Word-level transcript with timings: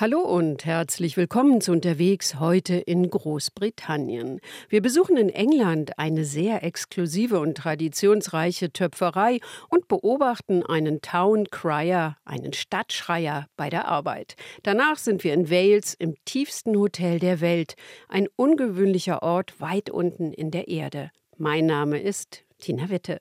Hallo 0.00 0.20
und 0.20 0.64
herzlich 0.64 1.18
willkommen 1.18 1.60
zu 1.60 1.72
Unterwegs 1.72 2.40
heute 2.40 2.76
in 2.76 3.10
Großbritannien. 3.10 4.40
Wir 4.70 4.80
besuchen 4.80 5.18
in 5.18 5.28
England 5.28 5.98
eine 5.98 6.24
sehr 6.24 6.64
exklusive 6.64 7.38
und 7.38 7.58
traditionsreiche 7.58 8.72
Töpferei 8.72 9.40
und 9.68 9.88
beobachten 9.88 10.64
einen 10.64 11.02
Town 11.02 11.48
Crier, 11.50 12.16
einen 12.24 12.54
Stadtschreier 12.54 13.46
bei 13.58 13.68
der 13.68 13.88
Arbeit. 13.88 14.36
Danach 14.62 14.96
sind 14.96 15.22
wir 15.22 15.34
in 15.34 15.50
Wales 15.50 15.92
im 15.92 16.14
tiefsten 16.24 16.78
Hotel 16.78 17.18
der 17.18 17.42
Welt, 17.42 17.74
ein 18.08 18.26
ungewöhnlicher 18.36 19.22
Ort 19.22 19.60
weit 19.60 19.90
unten 19.90 20.32
in 20.32 20.50
der 20.50 20.68
Erde. 20.68 21.10
Mein 21.36 21.66
Name 21.66 22.00
ist 22.00 22.44
Tina 22.58 22.88
Witte. 22.88 23.20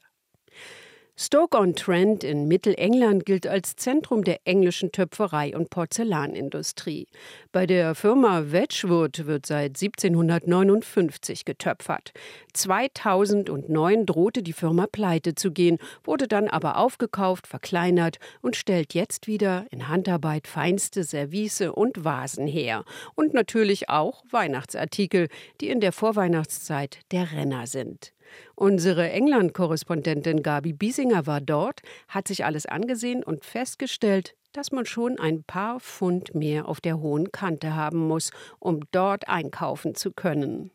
Stoke-on-Trent 1.21 2.23
in 2.23 2.47
Mittelengland 2.47 3.25
gilt 3.25 3.45
als 3.45 3.75
Zentrum 3.75 4.23
der 4.23 4.39
englischen 4.45 4.93
Töpferei 4.93 5.53
und 5.53 5.69
Porzellanindustrie. 5.69 7.09
Bei 7.51 7.65
der 7.65 7.93
Firma 7.93 8.53
Wedgwood 8.53 9.25
wird 9.25 9.45
seit 9.45 9.81
1759 9.81 11.43
getöpfert. 11.43 12.13
2009 12.53 14.05
drohte 14.05 14.41
die 14.41 14.53
Firma 14.53 14.87
pleite 14.89 15.35
zu 15.35 15.51
gehen, 15.51 15.77
wurde 16.05 16.29
dann 16.29 16.47
aber 16.47 16.77
aufgekauft, 16.77 17.47
verkleinert 17.47 18.19
und 18.41 18.55
stellt 18.55 18.93
jetzt 18.93 19.27
wieder 19.27 19.65
in 19.71 19.89
Handarbeit 19.89 20.47
feinste 20.47 21.03
Service 21.03 21.59
und 21.59 22.05
Vasen 22.05 22.47
her. 22.47 22.85
Und 23.15 23.33
natürlich 23.33 23.89
auch 23.89 24.23
Weihnachtsartikel, 24.31 25.27
die 25.59 25.67
in 25.67 25.81
der 25.81 25.91
Vorweihnachtszeit 25.91 26.99
der 27.11 27.33
Renner 27.33 27.67
sind. 27.67 28.13
Unsere 28.55 29.09
England-Korrespondentin 29.11 30.43
Gabi 30.43 30.73
Biesinger 30.73 31.27
war 31.27 31.41
dort, 31.41 31.81
hat 32.07 32.27
sich 32.27 32.45
alles 32.45 32.65
angesehen 32.65 33.23
und 33.23 33.45
festgestellt, 33.45 34.35
dass 34.53 34.71
man 34.71 34.85
schon 34.85 35.19
ein 35.19 35.43
paar 35.43 35.79
Pfund 35.79 36.33
mehr 36.33 36.67
auf 36.67 36.81
der 36.81 36.99
hohen 36.99 37.31
Kante 37.31 37.75
haben 37.75 38.07
muss, 38.07 38.31
um 38.59 38.81
dort 38.91 39.27
einkaufen 39.27 39.95
zu 39.95 40.11
können. 40.11 40.71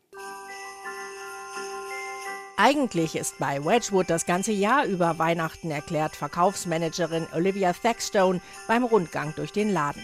Eigentlich 2.57 3.17
ist 3.17 3.37
bei 3.37 3.65
Wedgwood 3.65 4.09
das 4.09 4.25
ganze 4.25 4.53
Jahr 4.53 4.85
über 4.85 5.19
Weihnachten, 5.19 5.71
erklärt 5.71 6.15
Verkaufsmanagerin 6.15 7.27
Olivia 7.35 7.73
Thackstone 7.73 8.39
beim 8.65 8.85
Rundgang 8.85 9.33
durch 9.35 9.51
den 9.51 9.73
Laden. 9.73 10.01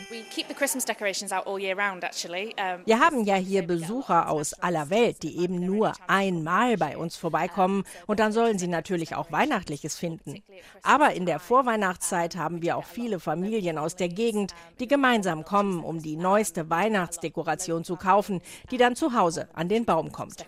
Wir 2.86 3.00
haben 3.00 3.24
ja 3.24 3.36
hier 3.36 3.66
Besucher 3.66 4.30
aus 4.30 4.52
aller 4.54 4.90
Welt, 4.90 5.24
die 5.24 5.38
eben 5.40 5.66
nur 5.66 5.94
einmal 6.08 6.76
bei 6.76 6.98
uns 6.98 7.16
vorbeikommen. 7.16 7.86
Und 8.06 8.20
dann 8.20 8.34
sollen 8.34 8.60
sie 8.60 8.68
natürlich 8.68 9.16
auch 9.16 9.32
Weihnachtliches 9.32 9.98
finden. 9.98 10.44
Aber 10.84 11.14
in 11.14 11.26
der 11.26 11.40
Vorweihnachtszeit 11.40 12.36
haben 12.36 12.62
wir 12.62 12.76
auch 12.76 12.86
viele 12.86 13.22
Familien 13.22 13.78
aus 13.78 13.96
der 13.96 14.10
Gegend, 14.10 14.54
die 14.82 14.90
gemeinsam 14.90 15.46
kommen, 15.46 15.82
um 15.86 16.02
die 16.02 16.18
neueste 16.18 16.70
Weihnachtsdekoration 16.70 17.86
zu 17.86 17.96
kaufen, 17.96 18.42
die 18.72 18.78
dann 18.78 18.98
zu 18.98 19.14
Hause 19.14 19.48
an 19.54 19.70
den 19.70 19.86
Baum 19.86 20.12
kommt. 20.12 20.46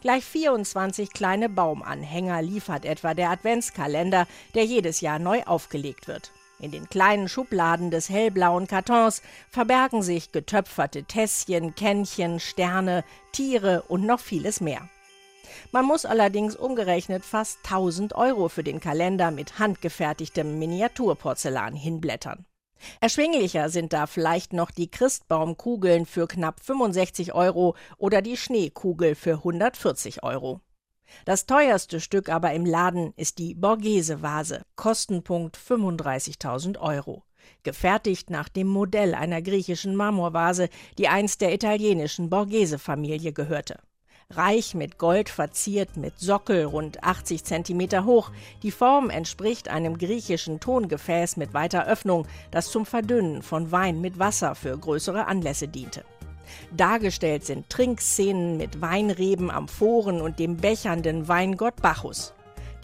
Gleich 0.00 0.24
24 0.24 1.12
kleine 1.12 1.48
Baumanhänger 1.48 2.42
liefert 2.42 2.84
etwa 2.84 3.14
der 3.14 3.30
Adventskalender, 3.30 4.26
der 4.54 4.64
jedes 4.64 5.00
Jahr 5.00 5.18
neu 5.18 5.42
aufgelegt 5.44 6.08
wird. 6.08 6.32
In 6.60 6.70
den 6.70 6.88
kleinen 6.88 7.28
Schubladen 7.28 7.90
des 7.90 8.08
hellblauen 8.08 8.68
Kartons 8.68 9.22
verbergen 9.50 10.02
sich 10.02 10.30
getöpferte 10.30 11.04
Tässchen, 11.04 11.74
Kännchen, 11.74 12.38
Sterne, 12.38 13.04
Tiere 13.32 13.82
und 13.88 14.06
noch 14.06 14.20
vieles 14.20 14.60
mehr. 14.60 14.88
Man 15.72 15.84
muss 15.84 16.04
allerdings 16.04 16.54
umgerechnet 16.54 17.24
fast 17.24 17.58
1000 17.64 18.14
Euro 18.14 18.48
für 18.48 18.62
den 18.62 18.80
Kalender 18.80 19.30
mit 19.30 19.58
handgefertigtem 19.58 20.58
Miniaturporzellan 20.58 21.74
hinblättern. 21.74 22.46
Erschwinglicher 23.00 23.68
sind 23.68 23.92
da 23.92 24.06
vielleicht 24.06 24.52
noch 24.52 24.70
die 24.70 24.90
Christbaumkugeln 24.90 26.06
für 26.06 26.26
knapp 26.26 26.60
65 26.64 27.34
Euro 27.34 27.76
oder 27.98 28.22
die 28.22 28.36
Schneekugel 28.36 29.14
für 29.14 29.34
140 29.34 30.22
Euro. 30.22 30.60
Das 31.24 31.46
teuerste 31.46 32.00
Stück 32.00 32.28
aber 32.28 32.52
im 32.52 32.64
Laden 32.64 33.12
ist 33.16 33.38
die 33.38 33.54
Borghese-Vase, 33.54 34.62
Kostenpunkt 34.76 35.58
35.000 35.58 36.78
Euro. 36.78 37.24
Gefertigt 37.64 38.30
nach 38.30 38.48
dem 38.48 38.68
Modell 38.68 39.14
einer 39.14 39.42
griechischen 39.42 39.94
Marmorvase, 39.94 40.68
die 40.98 41.08
einst 41.08 41.40
der 41.40 41.52
italienischen 41.52 42.30
Borghese-Familie 42.30 43.32
gehörte 43.32 43.78
reich 44.36 44.74
mit 44.74 44.98
Gold 44.98 45.28
verziert, 45.28 45.96
mit 45.96 46.18
Sockel 46.18 46.64
rund 46.64 47.02
80 47.02 47.44
cm 47.44 48.04
hoch. 48.04 48.30
Die 48.62 48.70
Form 48.70 49.10
entspricht 49.10 49.68
einem 49.68 49.98
griechischen 49.98 50.60
Tongefäß 50.60 51.36
mit 51.36 51.54
weiter 51.54 51.86
Öffnung, 51.86 52.26
das 52.50 52.70
zum 52.70 52.86
Verdünnen 52.86 53.42
von 53.42 53.72
Wein 53.72 54.00
mit 54.00 54.18
Wasser 54.18 54.54
für 54.54 54.76
größere 54.76 55.26
Anlässe 55.26 55.68
diente. 55.68 56.04
Dargestellt 56.76 57.44
sind 57.44 57.70
Trinkszenen 57.70 58.56
mit 58.56 58.80
Weinreben, 58.80 59.50
Amphoren 59.50 60.20
und 60.20 60.38
dem 60.38 60.56
bechernden 60.56 61.28
Weingott 61.28 61.76
Bacchus. 61.80 62.34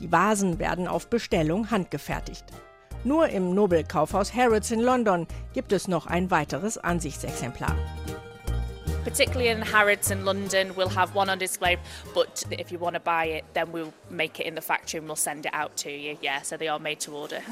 Die 0.00 0.10
Vasen 0.12 0.58
werden 0.58 0.86
auf 0.86 1.08
Bestellung 1.08 1.70
handgefertigt. 1.70 2.44
Nur 3.04 3.28
im 3.28 3.54
Nobelkaufhaus 3.54 4.34
Harrods 4.34 4.70
in 4.70 4.80
London 4.80 5.26
gibt 5.52 5.72
es 5.72 5.88
noch 5.88 6.06
ein 6.06 6.30
weiteres 6.30 6.78
Ansichtsexemplar 6.78 7.76
particularly 9.04 9.48
in 9.48 9.62
Harrods 9.62 10.10
in 10.10 10.24
London, 10.24 10.74
we'll 10.74 10.88
have 10.88 11.14
one 11.14 11.30
on 11.30 11.38
display. 11.38 11.76
But 12.14 12.44
if 12.50 12.72
you 12.72 12.78
want 12.78 12.94
to 12.94 13.00
buy 13.00 13.26
it, 13.26 13.44
then 13.54 13.72
we'll 13.72 13.92
make 14.10 14.40
it 14.40 14.46
in 14.46 14.54
the 14.54 14.60
factory 14.60 14.98
and 14.98 15.08
we'll 15.08 15.16
send 15.16 15.46
it 15.46 15.54
out 15.54 15.76
to 15.78 15.90
you. 15.90 16.18
Yeah, 16.20 16.42
so 16.42 16.56
they 16.56 16.68
are 16.68 16.78
made 16.78 17.00
to 17.00 17.12
order. 17.12 17.42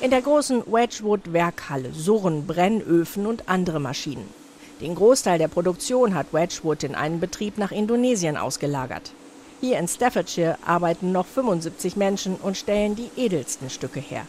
in 0.00 0.10
der 0.10 0.22
großen 0.22 0.62
Wedgwood-Werkhalle 0.66 1.92
surren 1.92 2.46
Brennöfen 2.46 3.26
und 3.26 3.48
andere 3.48 3.80
Maschinen. 3.80 4.32
Den 4.80 4.94
Großteil 4.94 5.38
der 5.38 5.48
Produktion 5.48 6.14
hat 6.14 6.32
Wedgwood 6.32 6.84
in 6.84 6.94
einen 6.94 7.18
Betrieb 7.18 7.58
nach 7.58 7.72
Indonesien 7.72 8.36
ausgelagert. 8.36 9.10
Hier 9.60 9.78
in 9.78 9.88
Staffordshire 9.88 10.56
arbeiten 10.64 11.10
noch 11.10 11.26
75 11.26 11.96
Menschen 11.96 12.36
und 12.36 12.56
stellen 12.56 12.94
die 12.94 13.10
edelsten 13.16 13.70
Stücke 13.70 13.98
her. 13.98 14.24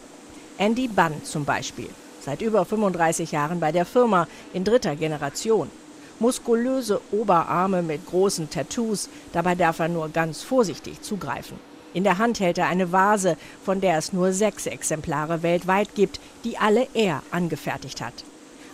Andy 0.58 0.88
Bunn 0.88 1.22
zum 1.22 1.44
Beispiel 1.44 1.88
seit 2.20 2.42
über 2.42 2.64
35 2.64 3.32
Jahren 3.32 3.60
bei 3.60 3.72
der 3.72 3.86
Firma 3.86 4.26
in 4.52 4.64
dritter 4.64 4.96
Generation. 4.96 5.70
Muskulöse 6.18 7.00
Oberarme 7.12 7.82
mit 7.82 8.06
großen 8.06 8.50
Tattoos, 8.50 9.08
dabei 9.32 9.54
darf 9.54 9.78
er 9.78 9.88
nur 9.88 10.10
ganz 10.10 10.42
vorsichtig 10.42 11.00
zugreifen. 11.00 11.58
In 11.92 12.04
der 12.04 12.18
Hand 12.18 12.38
hält 12.40 12.58
er 12.58 12.68
eine 12.68 12.92
Vase, 12.92 13.36
von 13.64 13.80
der 13.80 13.98
es 13.98 14.12
nur 14.12 14.32
sechs 14.32 14.66
Exemplare 14.66 15.42
weltweit 15.42 15.94
gibt, 15.94 16.20
die 16.44 16.58
alle 16.58 16.86
er 16.94 17.22
angefertigt 17.30 18.00
hat. 18.00 18.14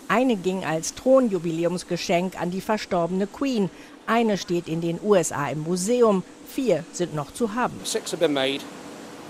Eine 0.08 0.36
ging 0.36 0.64
als 0.64 0.94
Thronjubiläumsgeschenk 0.94 2.40
an 2.40 2.50
die 2.50 2.60
verstorbene 2.60 3.26
Queen, 3.26 3.70
eine 4.06 4.38
steht 4.38 4.68
in 4.68 4.80
den 4.80 5.00
USA 5.02 5.48
im 5.48 5.62
Museum, 5.62 6.22
vier 6.48 6.84
sind 6.92 7.14
noch 7.14 7.32
zu 7.32 7.54
haben. 7.54 7.74
Six 7.84 8.12
have 8.12 8.20
been 8.20 8.32
made. 8.32 8.60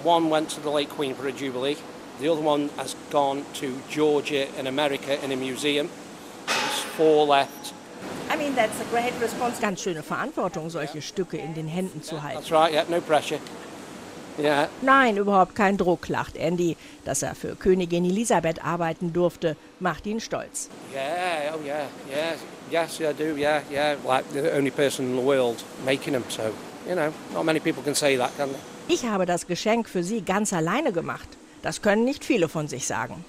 One 0.04 0.30
went 0.30 0.50
to 0.50 0.60
the 0.62 0.68
late 0.68 0.90
Queen 0.94 1.14
for 1.14 1.26
a 1.26 1.30
jubilee. 1.30 1.76
The 2.20 2.30
other 2.30 2.42
one 2.42 2.70
has 2.76 2.96
gone 3.10 3.44
to 3.60 3.74
Georgia 3.90 4.46
in 4.58 4.66
America 4.66 5.22
in 5.22 5.32
a 5.32 5.36
museum. 5.36 5.90
There's 6.46 6.80
four 6.96 7.26
left. 7.26 7.74
I 8.30 8.36
mean, 8.36 8.54
that's 8.54 8.80
a 8.80 8.84
great 8.90 9.12
response. 9.20 9.60
Ganz 9.60 9.82
schöne 9.82 10.02
Verantwortung, 10.02 10.70
solche 10.70 11.02
Stücke 11.02 11.36
in 11.36 11.54
den 11.54 11.68
Händen 11.68 12.02
zu 12.02 12.22
halten. 12.22 12.38
That's 12.38 12.50
right, 12.50 12.72
yeah, 12.72 12.84
no 12.88 13.00
pressure. 13.00 13.38
Yeah. 14.38 14.68
Nein, 14.82 15.16
überhaupt 15.16 15.54
kein 15.54 15.76
Druck, 15.76 16.08
lacht 16.08 16.36
Andy. 16.36 16.76
Dass 17.04 17.22
er 17.22 17.34
für 17.34 17.54
Königin 17.56 18.04
Elisabeth 18.04 18.62
arbeiten 18.64 19.12
durfte, 19.12 19.56
macht 19.80 20.06
ihn 20.06 20.20
stolz. 20.20 20.68
Yeah, 20.92 21.54
oh 21.54 21.60
yeah, 21.64 21.86
yeah, 22.10 22.34
yes, 22.70 23.00
I 23.00 23.12
do, 23.12 23.36
yeah, 23.36 23.62
yeah. 23.70 23.96
Like 24.06 24.24
the 24.32 24.52
only 24.54 24.70
person 24.70 25.10
in 25.10 25.16
the 25.16 25.26
world 25.26 25.64
making 25.84 26.12
them, 26.12 26.24
so, 26.28 26.52
you 26.88 26.94
know, 26.94 27.12
not 27.32 27.44
many 27.44 27.60
people 27.60 27.82
can 27.82 27.94
say 27.94 28.16
that, 28.16 28.36
can 28.36 28.50
they? 28.50 28.94
Ich 28.94 29.04
habe 29.04 29.26
das 29.26 29.46
Geschenk 29.46 29.88
für 29.88 30.02
Sie 30.02 30.22
ganz 30.22 30.52
alleine 30.52 30.92
gemacht. 30.92 31.28
Das 31.66 31.82
können 31.82 32.04
nicht 32.04 32.24
viele 32.24 32.48
von 32.48 32.68
sich 32.68 32.86
sagen. 32.86 33.24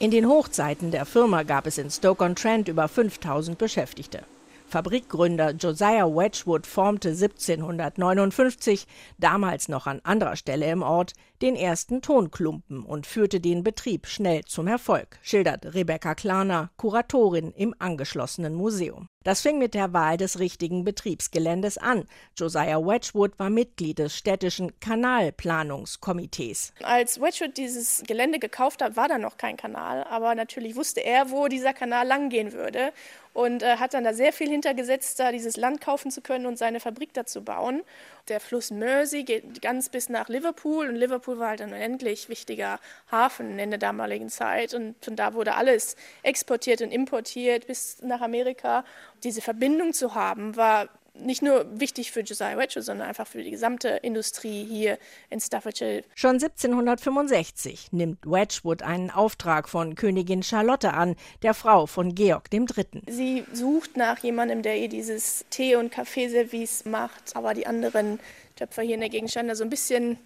In 0.00 0.10
den 0.10 0.26
Hochzeiten 0.26 0.90
der 0.90 1.06
Firma 1.06 1.44
gab 1.44 1.68
es 1.68 1.78
in 1.78 1.88
Stoke-on-Trent 1.88 2.66
über 2.66 2.88
5000 2.88 3.56
Beschäftigte. 3.56 4.24
Fabrikgründer 4.66 5.52
Josiah 5.52 6.08
Wedgwood 6.08 6.66
formte 6.66 7.10
1759, 7.10 8.84
damals 9.18 9.68
noch 9.68 9.86
an 9.86 10.00
anderer 10.02 10.34
Stelle 10.34 10.68
im 10.72 10.82
Ort, 10.82 11.12
den 11.40 11.54
ersten 11.54 12.02
Tonklumpen 12.02 12.82
und 12.82 13.06
führte 13.06 13.38
den 13.38 13.62
Betrieb 13.62 14.08
schnell 14.08 14.44
zum 14.44 14.66
Erfolg, 14.66 15.20
schildert 15.22 15.72
Rebecca 15.72 16.16
Klarner, 16.16 16.70
Kuratorin 16.78 17.52
im 17.52 17.76
angeschlossenen 17.78 18.54
Museum. 18.54 19.06
Das 19.22 19.42
fing 19.42 19.58
mit 19.58 19.74
der 19.74 19.92
Wahl 19.92 20.16
des 20.16 20.38
richtigen 20.38 20.82
Betriebsgeländes 20.82 21.76
an. 21.76 22.06
Josiah 22.38 22.78
Wedgwood 22.78 23.38
war 23.38 23.50
Mitglied 23.50 23.98
des 23.98 24.16
städtischen 24.16 24.80
Kanalplanungskomitees. 24.80 26.72
Als 26.82 27.20
Wedgwood 27.20 27.58
dieses 27.58 28.02
Gelände 28.06 28.38
gekauft 28.38 28.80
hat, 28.80 28.96
war 28.96 29.08
da 29.08 29.18
noch 29.18 29.36
kein 29.36 29.58
Kanal, 29.58 30.04
aber 30.04 30.34
natürlich 30.34 30.74
wusste 30.74 31.00
er, 31.00 31.30
wo 31.30 31.48
dieser 31.48 31.74
Kanal 31.74 32.06
langgehen 32.06 32.54
würde 32.54 32.94
und 33.32 33.62
äh, 33.62 33.76
hat 33.76 33.94
dann 33.94 34.04
da 34.04 34.12
sehr 34.12 34.32
viel 34.32 34.48
hintergesetzt, 34.48 35.20
da 35.20 35.30
dieses 35.32 35.56
Land 35.56 35.80
kaufen 35.80 36.10
zu 36.10 36.20
können 36.20 36.46
und 36.46 36.58
seine 36.58 36.80
Fabrik 36.80 37.12
dazu 37.14 37.42
bauen. 37.42 37.82
Der 38.28 38.40
Fluss 38.40 38.70
Mersey 38.70 39.22
geht 39.24 39.62
ganz 39.62 39.88
bis 39.88 40.08
nach 40.08 40.28
Liverpool 40.28 40.88
und 40.88 40.96
Liverpool 40.96 41.38
war 41.38 41.48
halt 41.48 41.62
ein 41.62 41.72
unendlich 41.72 42.28
wichtiger 42.28 42.80
Hafen 43.10 43.58
in 43.58 43.70
der 43.70 43.78
damaligen 43.78 44.30
Zeit 44.30 44.74
und 44.74 44.94
von 45.04 45.16
da 45.16 45.34
wurde 45.34 45.54
alles 45.54 45.96
exportiert 46.22 46.82
und 46.82 46.90
importiert 46.90 47.66
bis 47.66 48.00
nach 48.02 48.20
Amerika. 48.20 48.84
Diese 49.22 49.40
Verbindung 49.40 49.92
zu 49.92 50.14
haben, 50.14 50.56
war 50.56 50.88
nicht 51.14 51.42
nur 51.42 51.66
wichtig 51.78 52.12
für 52.12 52.20
Josiah 52.20 52.56
Wedgwood, 52.56 52.84
sondern 52.84 53.08
einfach 53.08 53.26
für 53.26 53.42
die 53.42 53.50
gesamte 53.50 53.88
Industrie 53.88 54.64
hier 54.64 54.98
in 55.28 55.40
Staffordshire. 55.40 56.02
Schon 56.14 56.34
1765 56.34 57.92
nimmt 57.92 58.24
Wedgwood 58.24 58.82
einen 58.82 59.10
Auftrag 59.10 59.68
von 59.68 59.94
Königin 59.94 60.42
Charlotte 60.42 60.92
an, 60.92 61.16
der 61.42 61.54
Frau 61.54 61.86
von 61.86 62.14
Georg 62.14 62.48
III. 62.52 63.02
Sie 63.08 63.44
sucht 63.52 63.96
nach 63.96 64.18
jemandem, 64.18 64.62
der 64.62 64.78
ihr 64.78 64.88
dieses 64.88 65.44
Tee- 65.50 65.76
und 65.76 65.90
Kaffeeservice 65.90 66.84
macht, 66.84 67.36
aber 67.36 67.54
die 67.54 67.66
anderen 67.66 68.20
Töpfer 68.56 68.82
hier 68.82 68.94
in 68.94 69.00
der 69.00 69.08
Gegend 69.08 69.30
standen 69.30 69.48
da 69.48 69.54
so 69.54 69.64
ein 69.64 69.70
bisschen 69.70 70.18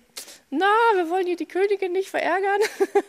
na, 0.50 0.66
wir 0.94 1.10
wollen 1.10 1.26
hier 1.26 1.36
die 1.36 1.46
Königin 1.46 1.92
nicht 1.92 2.10
verärgern. 2.10 2.60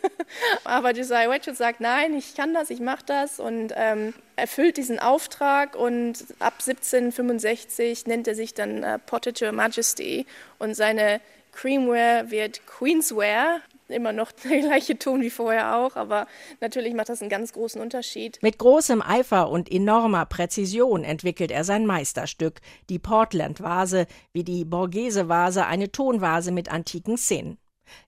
Aber 0.64 0.92
Josiah 0.92 1.30
Wedgwood 1.30 1.56
sagt, 1.56 1.80
nein, 1.80 2.14
ich 2.14 2.34
kann 2.34 2.54
das, 2.54 2.70
ich 2.70 2.80
mache 2.80 3.04
das 3.06 3.38
und 3.38 3.72
ähm, 3.76 4.14
erfüllt 4.36 4.76
diesen 4.76 4.98
Auftrag 4.98 5.76
und 5.76 6.24
ab 6.40 6.54
1765 6.58 8.06
nennt 8.06 8.26
er 8.26 8.34
sich 8.34 8.54
dann 8.54 8.82
äh, 8.82 8.98
Portraiture 8.98 9.52
Majesty 9.52 10.26
und 10.58 10.74
seine 10.74 11.20
Creamware 11.52 12.30
wird 12.30 12.66
Queensware, 12.66 13.60
immer 13.88 14.12
noch 14.12 14.32
der 14.44 14.60
gleiche 14.60 14.98
Ton 14.98 15.20
wie 15.20 15.30
vorher 15.30 15.76
auch, 15.76 15.96
aber 15.96 16.26
natürlich 16.60 16.94
macht 16.94 17.08
das 17.08 17.20
einen 17.20 17.30
ganz 17.30 17.52
großen 17.52 17.80
Unterschied. 17.80 18.38
Mit 18.42 18.58
großem 18.58 19.02
Eifer 19.02 19.50
und 19.50 19.70
enormer 19.70 20.26
Präzision 20.26 21.04
entwickelt 21.04 21.50
er 21.50 21.64
sein 21.64 21.86
Meisterstück, 21.86 22.60
die 22.88 22.98
Portland-Vase, 22.98 24.06
wie 24.32 24.44
die 24.44 24.64
Borghese-Vase, 24.64 25.66
eine 25.66 25.92
Tonvase 25.92 26.52
mit 26.52 26.70
antiken 26.70 27.16
Szenen. 27.16 27.58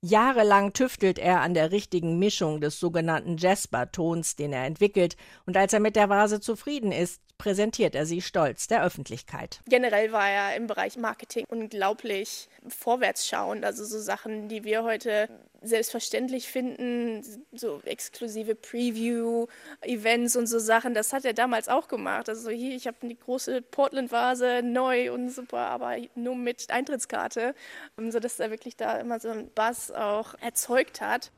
Jahrelang 0.00 0.72
tüftelt 0.72 1.18
er 1.18 1.40
an 1.40 1.54
der 1.54 1.70
richtigen 1.70 2.18
Mischung 2.18 2.60
des 2.60 2.80
sogenannten 2.80 3.36
Jasper-Tons, 3.36 4.36
den 4.36 4.52
er 4.52 4.64
entwickelt, 4.64 5.16
und 5.46 5.56
als 5.56 5.72
er 5.72 5.80
mit 5.80 5.96
der 5.96 6.08
Vase 6.08 6.40
zufrieden 6.40 6.92
ist, 6.92 7.20
präsentiert 7.38 7.94
er 7.94 8.04
sie 8.04 8.20
stolz 8.20 8.66
der 8.66 8.82
Öffentlichkeit. 8.82 9.60
Generell 9.68 10.10
war 10.10 10.28
er 10.28 10.56
im 10.56 10.66
Bereich 10.66 10.96
Marketing 10.96 11.44
unglaublich 11.48 12.48
vorwärtsschauend, 12.66 13.64
also 13.64 13.84
so 13.84 14.00
Sachen, 14.00 14.48
die 14.48 14.64
wir 14.64 14.82
heute 14.82 15.28
selbstverständlich 15.60 16.48
finden, 16.48 17.22
so 17.52 17.80
exklusive 17.84 18.54
Preview-Events 18.54 20.36
und 20.36 20.46
so 20.46 20.58
Sachen, 20.58 20.94
das 20.94 21.12
hat 21.12 21.24
er 21.24 21.32
damals 21.32 21.68
auch 21.68 21.88
gemacht. 21.88 22.28
Also 22.28 22.50
hier, 22.50 22.76
ich 22.76 22.86
habe 22.86 22.96
die 23.02 23.18
große 23.18 23.62
Portland-Vase 23.62 24.62
neu 24.62 25.12
und 25.12 25.30
super, 25.30 25.58
aber 25.58 25.96
nur 26.14 26.36
mit 26.36 26.70
Eintrittskarte, 26.70 27.54
sodass 27.96 28.38
er 28.38 28.50
wirklich 28.50 28.76
da 28.76 28.98
immer 28.98 29.18
so 29.18 29.30
einen 29.30 29.50
Bass 29.52 29.90
auch 29.90 30.34
erzeugt 30.40 31.00
hat. 31.00 31.32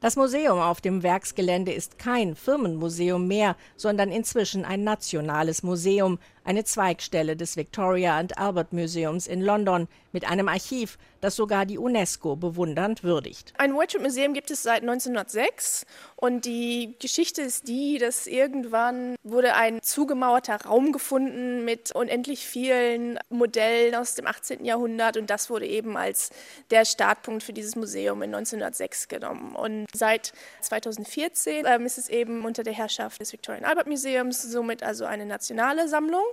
Das 0.00 0.16
Museum 0.16 0.58
auf 0.58 0.80
dem 0.80 1.04
Werksgelände 1.04 1.72
ist 1.72 1.96
kein 1.96 2.34
Firmenmuseum 2.34 3.28
mehr, 3.28 3.54
sondern 3.76 4.10
inzwischen 4.10 4.64
ein 4.64 4.82
nationales 4.82 5.62
Museum, 5.62 6.18
eine 6.44 6.64
Zweigstelle 6.64 7.36
des 7.36 7.56
Victoria 7.56 8.18
and 8.18 8.38
Albert 8.38 8.72
Museums 8.72 9.26
in 9.26 9.40
London 9.40 9.88
mit 10.12 10.28
einem 10.28 10.48
Archiv, 10.48 10.98
das 11.20 11.36
sogar 11.36 11.66
die 11.66 11.78
UNESCO 11.78 12.36
bewundernd 12.36 13.02
würdigt. 13.02 13.54
Ein 13.58 13.74
Wedgwood 13.74 14.02
Museum 14.02 14.34
gibt 14.34 14.50
es 14.50 14.62
seit 14.62 14.82
1906 14.82 15.86
und 16.16 16.44
die 16.44 16.94
Geschichte 16.98 17.42
ist 17.42 17.68
die, 17.68 17.98
dass 17.98 18.26
irgendwann 18.26 19.16
wurde 19.22 19.54
ein 19.54 19.80
zugemauerter 19.82 20.56
Raum 20.66 20.92
gefunden 20.92 21.64
mit 21.64 21.92
unendlich 21.92 22.46
vielen 22.46 23.18
Modellen 23.30 23.94
aus 23.94 24.14
dem 24.14 24.26
18. 24.26 24.64
Jahrhundert 24.64 25.16
und 25.16 25.30
das 25.30 25.48
wurde 25.50 25.66
eben 25.66 25.96
als 25.96 26.30
der 26.70 26.84
Startpunkt 26.84 27.42
für 27.42 27.52
dieses 27.52 27.76
Museum 27.76 28.22
in 28.22 28.34
1906 28.34 29.08
genommen. 29.08 29.54
Und 29.54 29.86
seit 29.94 30.32
2014 30.60 31.64
ähm, 31.66 31.86
ist 31.86 31.98
es 31.98 32.08
eben 32.08 32.44
unter 32.44 32.62
der 32.62 32.72
Herrschaft 32.72 33.20
des 33.20 33.32
Victoria 33.32 33.60
and 33.60 33.68
Albert 33.68 33.86
Museums 33.86 34.42
somit 34.42 34.82
also 34.82 35.04
eine 35.04 35.26
nationale 35.26 35.88
Sammlung. 35.88 36.24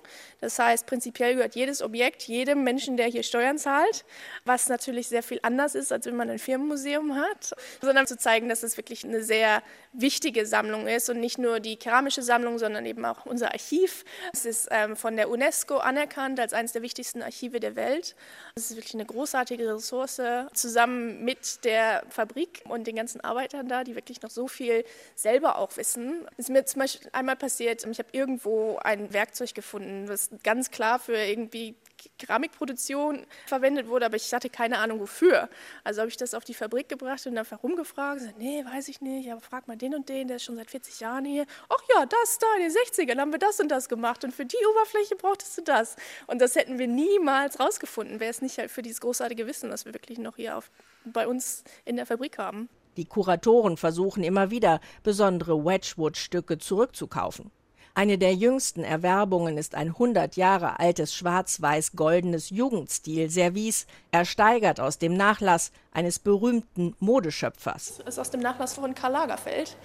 Das 0.42 0.58
heißt, 0.58 0.86
prinzipiell 0.86 1.36
gehört 1.36 1.56
jedes 1.56 1.82
Objekt 1.82 2.24
jedem 2.24 2.64
Menschen, 2.64 2.98
der 2.98 3.08
hier 3.08 3.24
Steuern 3.24 3.58
zahlt, 3.58 4.06
was 4.46 4.70
natürlich 4.70 5.08
sehr 5.08 5.24
viel 5.24 5.40
anders 5.44 5.76
ist, 5.76 5.92
als 5.92 6.06
wenn 6.06 6.16
man 6.16 6.30
ein 6.30 6.40
Firmenmuseum 6.40 7.16
hat, 7.16 7.54
sondern 7.82 8.08
zu 8.08 8.18
zeigen, 8.18 8.50
dass 8.50 8.64
es 8.64 8.78
wirklich 8.78 9.04
eine 9.04 9.24
sehr 9.24 9.62
wichtige 9.94 10.46
Sammlung 10.46 10.88
ist 10.88 11.10
und 11.10 11.20
nicht 11.20 11.40
nur 11.40 11.60
die 11.60 11.76
keramische 11.76 12.22
Sammlung, 12.22 12.60
sondern 12.60 12.86
eben 12.86 13.04
auch 13.06 13.26
unser 13.26 13.52
Archiv. 13.52 14.06
Es 14.34 14.46
ist 14.46 14.68
ähm, 14.72 14.96
von 14.96 15.16
der 15.16 15.30
UNESCO 15.30 15.78
anerkannt 15.78 16.40
als 16.40 16.54
eines 16.54 16.74
der 16.74 16.82
wichtigsten 16.82 17.22
Archive 17.22 17.60
der 17.60 17.76
Welt. 17.76 18.16
Es 18.56 18.70
ist 18.70 18.78
wirklich 18.78 18.94
eine 18.94 19.06
großartige 19.06 19.76
Ressource, 19.76 20.22
zusammen 20.54 21.24
mit 21.24 21.64
der 21.66 22.04
Fabrik 22.10 22.62
und 22.68 22.88
den 22.88 22.96
ganzen 22.96 23.22
Arbeitern 23.22 23.68
da, 23.68 23.84
die 23.84 23.96
wirklich 23.96 24.22
noch 24.22 24.30
so 24.30 24.48
viel 24.48 24.84
selber 25.16 25.58
auch 25.58 25.76
wissen. 25.78 26.28
Es 26.38 26.46
ist 26.46 26.50
mir 26.50 26.66
zum 26.66 26.82
Beispiel 26.82 27.10
einmal 27.14 27.36
passiert, 27.36 27.86
ich 27.86 28.00
habe 28.00 28.10
irgendwo 28.12 28.78
ein 28.84 29.14
Werkzeug 29.14 29.54
gefunden, 29.54 29.89
was 30.08 30.30
ganz 30.44 30.72
klar 30.72 31.00
für 31.00 31.18
irgendwie 31.18 31.76
Keramikproduktion 32.18 33.26
verwendet 33.46 33.88
wurde, 33.88 34.06
aber 34.06 34.16
ich 34.16 34.34
hatte 34.34 34.50
keine 34.50 34.78
Ahnung 34.80 35.00
wofür. 35.00 35.50
Also 35.84 36.02
habe 36.02 36.10
ich 36.10 36.18
das 36.18 36.34
auf 36.34 36.44
die 36.44 36.54
Fabrik 36.54 36.90
gebracht 36.90 37.26
und 37.28 37.38
einfach 37.38 37.64
rumgefragt. 37.64 38.22
So, 38.22 38.30
nee, 38.38 38.64
weiß 38.64 38.88
ich 38.90 39.02
nicht, 39.02 39.32
aber 39.32 39.42
frag 39.42 39.68
mal 39.68 39.78
den 39.78 39.96
und 39.96 40.10
den, 40.10 40.28
der 40.28 40.38
ist 40.38 40.44
schon 40.44 40.56
seit 40.56 40.70
40 40.70 41.00
Jahren 41.00 41.26
hier. 41.26 41.46
Ach 41.68 41.82
ja, 41.96 42.06
das 42.06 42.40
da, 42.40 42.48
in 42.58 42.64
den 42.64 42.72
60ern 42.72 43.20
haben 43.20 43.32
wir 43.32 43.40
das 43.40 43.60
und 43.60 43.70
das 43.70 43.90
gemacht 43.90 44.24
und 44.24 44.34
für 44.34 44.46
die 44.46 44.58
Oberfläche 44.72 45.16
brauchtest 45.16 45.58
du 45.58 45.62
das. 45.64 45.96
Und 46.28 46.40
das 46.40 46.56
hätten 46.56 46.80
wir 46.80 46.88
niemals 46.88 47.60
rausgefunden, 47.60 48.20
wäre 48.20 48.32
es 48.32 48.42
nicht 48.42 48.58
halt 48.58 48.72
für 48.72 48.82
dieses 48.82 49.02
großartige 49.02 49.48
Wissen, 49.48 49.70
was 49.70 49.86
wir 49.86 49.94
wirklich 49.94 50.20
noch 50.20 50.36
hier 50.36 50.58
auf, 50.58 50.72
bei 51.06 51.28
uns 51.28 51.64
in 51.86 51.96
der 51.96 52.06
Fabrik 52.06 52.38
haben. 52.38 52.70
Die 52.98 53.06
Kuratoren 53.06 53.78
versuchen 53.78 54.24
immer 54.24 54.52
wieder, 54.52 54.82
besondere 55.04 55.64
Wedgwood-Stücke 55.64 56.58
zurückzukaufen. 56.58 57.52
Eine 57.96 58.18
der 58.18 58.34
jüngsten 58.34 58.84
Erwerbungen 58.84 59.58
ist 59.58 59.76
ein 59.76 59.90
100 59.90 60.36
Jahre 60.36 60.80
altes 60.80 61.14
schwarz-weiß-goldenes 61.16 62.50
Jugendstil-Service, 62.50 63.88
ersteigert 64.12 64.80
aus 64.80 65.00
dem 65.00 65.16
Nachlass 65.16 65.72
eines 65.92 66.20
berühmten 66.20 66.96
Modeschöpfers. 67.00 67.98
Das 67.98 68.08
ist 68.08 68.20
aus 68.20 68.32
dem 68.32 68.42
Nachlass 68.42 68.76
von 68.76 68.94
Karl 68.96 69.14
Lagerfeld. 69.14 69.76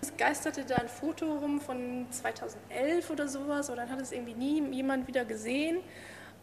Es 0.00 0.16
geisterte 0.16 0.64
da 0.64 0.76
ein 0.76 0.88
Foto 0.88 1.26
rum 1.38 1.60
von 1.60 2.06
2011 2.10 3.10
oder 3.10 3.26
sowas, 3.26 3.70
und 3.70 3.76
dann 3.76 3.90
hat 3.90 4.00
es 4.00 4.12
irgendwie 4.12 4.34
nie 4.34 4.76
jemand 4.76 5.08
wieder 5.08 5.24
gesehen. 5.24 5.78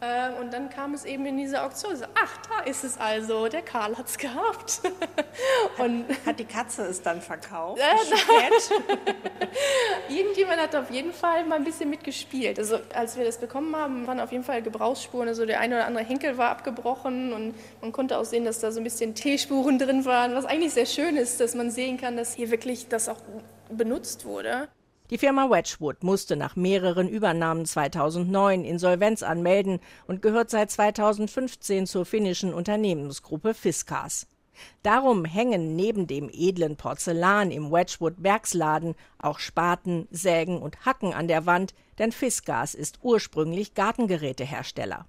Äh, 0.00 0.40
und 0.40 0.52
dann 0.52 0.68
kam 0.70 0.94
es 0.94 1.04
eben 1.04 1.24
in 1.26 1.36
diese 1.36 1.62
Auktion. 1.62 1.96
So, 1.96 2.04
ach, 2.14 2.36
da 2.48 2.64
ist 2.68 2.84
es 2.84 2.98
also. 2.98 3.48
Der 3.48 3.62
Karl 3.62 3.96
hat 3.96 4.06
es 4.06 4.18
gehabt. 4.18 4.80
und 5.78 6.04
hat 6.26 6.38
die 6.38 6.44
Katze 6.44 6.82
es 6.82 7.00
dann 7.02 7.20
verkauft? 7.20 7.80
Äh, 7.80 7.94
Irgendjemand 10.12 10.60
hat 10.60 10.76
auf 10.76 10.90
jeden 10.90 11.12
Fall 11.12 11.44
mal 11.44 11.56
ein 11.56 11.64
bisschen 11.64 11.90
mitgespielt. 11.90 12.58
Also 12.58 12.80
als 12.94 13.16
wir 13.16 13.24
das 13.24 13.38
bekommen 13.38 13.74
haben, 13.74 14.06
waren 14.06 14.20
auf 14.20 14.32
jeden 14.32 14.44
Fall 14.44 14.62
Gebrauchsspuren. 14.62 15.28
Also 15.28 15.46
der 15.46 15.60
eine 15.60 15.76
oder 15.76 15.86
andere 15.86 16.04
Henkel 16.04 16.36
war 16.36 16.50
abgebrochen 16.50 17.32
und 17.32 17.54
man 17.80 17.92
konnte 17.92 18.18
auch 18.18 18.24
sehen, 18.24 18.44
dass 18.44 18.60
da 18.60 18.72
so 18.72 18.80
ein 18.80 18.84
bisschen 18.84 19.14
T-Spuren 19.14 19.78
drin 19.78 20.04
waren. 20.04 20.34
Was 20.34 20.44
eigentlich 20.44 20.74
sehr 20.74 20.86
schön 20.86 21.16
ist, 21.16 21.40
dass 21.40 21.54
man 21.54 21.70
sehen 21.70 21.96
kann, 21.96 22.16
dass 22.16 22.34
hier 22.34 22.50
wirklich 22.50 22.88
das 22.88 23.08
auch 23.08 23.20
benutzt 23.70 24.24
wurde. 24.24 24.68
Die 25.10 25.18
Firma 25.18 25.50
Wedgwood 25.50 26.02
musste 26.02 26.34
nach 26.34 26.56
mehreren 26.56 27.10
Übernahmen 27.10 27.66
2009 27.66 28.64
Insolvenz 28.64 29.22
anmelden 29.22 29.80
und 30.06 30.22
gehört 30.22 30.48
seit 30.48 30.70
2015 30.70 31.86
zur 31.86 32.06
finnischen 32.06 32.54
Unternehmensgruppe 32.54 33.52
Fiskars. 33.52 34.26
Darum 34.82 35.26
hängen 35.26 35.76
neben 35.76 36.06
dem 36.06 36.30
edlen 36.32 36.76
Porzellan 36.76 37.50
im 37.50 37.70
Wedgwood 37.70 38.22
Werksladen 38.22 38.94
auch 39.18 39.40
Spaten, 39.40 40.08
Sägen 40.10 40.62
und 40.62 40.86
Hacken 40.86 41.12
an 41.12 41.28
der 41.28 41.44
Wand, 41.44 41.74
denn 41.98 42.10
Fiskars 42.10 42.74
ist 42.74 43.00
ursprünglich 43.02 43.74
Gartengerätehersteller. 43.74 45.06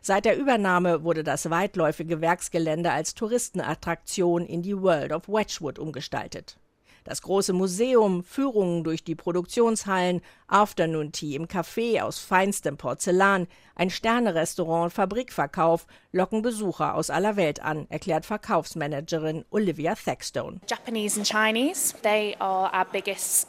Seit 0.00 0.26
der 0.26 0.38
Übernahme 0.38 1.02
wurde 1.02 1.24
das 1.24 1.50
weitläufige 1.50 2.20
Werksgelände 2.20 2.92
als 2.92 3.16
Touristenattraktion 3.16 4.46
in 4.46 4.62
die 4.62 4.80
World 4.80 5.12
of 5.12 5.28
Wedgwood 5.28 5.80
umgestaltet. 5.80 6.56
Das 7.04 7.20
große 7.20 7.52
Museum, 7.52 8.24
Führungen 8.24 8.82
durch 8.82 9.04
die 9.04 9.14
Produktionshallen, 9.14 10.22
Afternoon 10.48 11.12
Tea 11.12 11.34
im 11.34 11.48
Café 11.48 12.00
aus 12.00 12.18
feinstem 12.18 12.78
Porzellan, 12.78 13.46
ein 13.76 13.90
Sternerestaurant, 13.90 14.92
Fabrikverkauf 14.92 15.86
locken 16.12 16.42
Besucher 16.42 16.94
aus 16.94 17.10
aller 17.10 17.36
Welt 17.36 17.60
an, 17.60 17.86
erklärt 17.90 18.24
Verkaufsmanagerin 18.24 19.44
Olivia 19.50 19.94
Thackstone. 19.96 20.60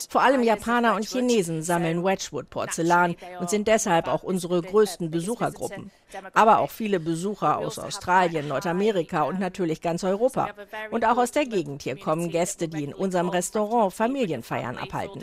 Vor 0.10 0.22
allem 0.22 0.44
Japaner 0.44 0.96
und 0.96 1.06
Chinesen 1.06 1.62
sammeln 1.62 2.04
Wedgwood 2.04 2.50
Porzellan 2.50 3.16
und 3.40 3.50
sind 3.50 3.68
deshalb 3.68 4.08
auch 4.08 4.24
unsere 4.24 4.62
größten 4.62 5.12
Besuchergruppen. 5.12 5.92
Aber 6.34 6.60
auch 6.60 6.72
viele 6.72 7.00
Besucher 7.00 7.58
aus 7.58 7.78
Australien, 7.78 8.48
Nordamerika 8.48 9.24
und 9.24 9.40
natürlich 9.40 9.82
ganz 9.82 10.04
Europa. 10.04 10.50
Und 10.90 11.06
auch 11.06 11.18
aus 11.18 11.32
der 11.32 11.46
Gegend 11.46 11.84
hier 11.84 12.00
kommen 12.00 12.30
Gäste, 12.30 12.68
die 12.68 12.84
in 12.84 12.94
unserem 12.94 13.30
Restaurant 13.30 13.45
Familienfeiern 13.52 14.78
abhalten. 14.78 15.22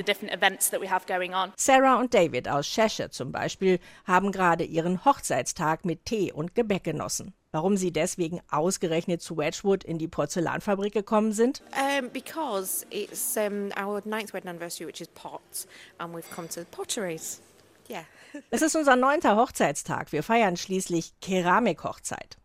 Sarah 1.56 1.98
und 1.98 2.14
David 2.14 2.48
aus 2.48 2.66
Cheshire 2.66 3.10
zum 3.10 3.32
Beispiel 3.32 3.78
haben 4.04 4.32
gerade 4.32 4.64
ihren 4.64 5.04
Hochzeitstag 5.04 5.84
mit 5.84 6.04
Tee 6.04 6.32
und 6.32 6.54
Gebäck 6.54 6.84
genossen. 6.84 7.34
Warum 7.54 7.76
sie 7.76 7.92
deswegen 7.92 8.40
ausgerechnet 8.50 9.20
zu 9.20 9.36
Wedgwood 9.36 9.84
in 9.84 9.98
die 9.98 10.08
Porzellanfabrik 10.08 10.94
gekommen 10.94 11.32
sind? 11.32 11.62
Um, 11.72 12.08
because 12.10 12.86
it's 12.88 13.36
um, 13.36 13.70
our 13.78 14.00
ninth 14.06 14.32
wedding 14.32 14.48
anniversary, 14.48 14.86
which 14.86 15.02
is 15.02 15.08
pots, 15.08 15.66
and 15.98 16.14
we've 16.14 16.30
come 16.34 16.48
to 16.48 16.64
potteries. 16.70 17.42
Yeah. 17.90 18.04
es 18.50 18.62
ist 18.62 18.74
unser 18.74 18.96
neunter 18.96 19.36
Hochzeitstag. 19.36 20.12
Wir 20.12 20.22
feiern 20.22 20.56
schließlich 20.56 21.12
Keramikhochzeit. 21.20 22.38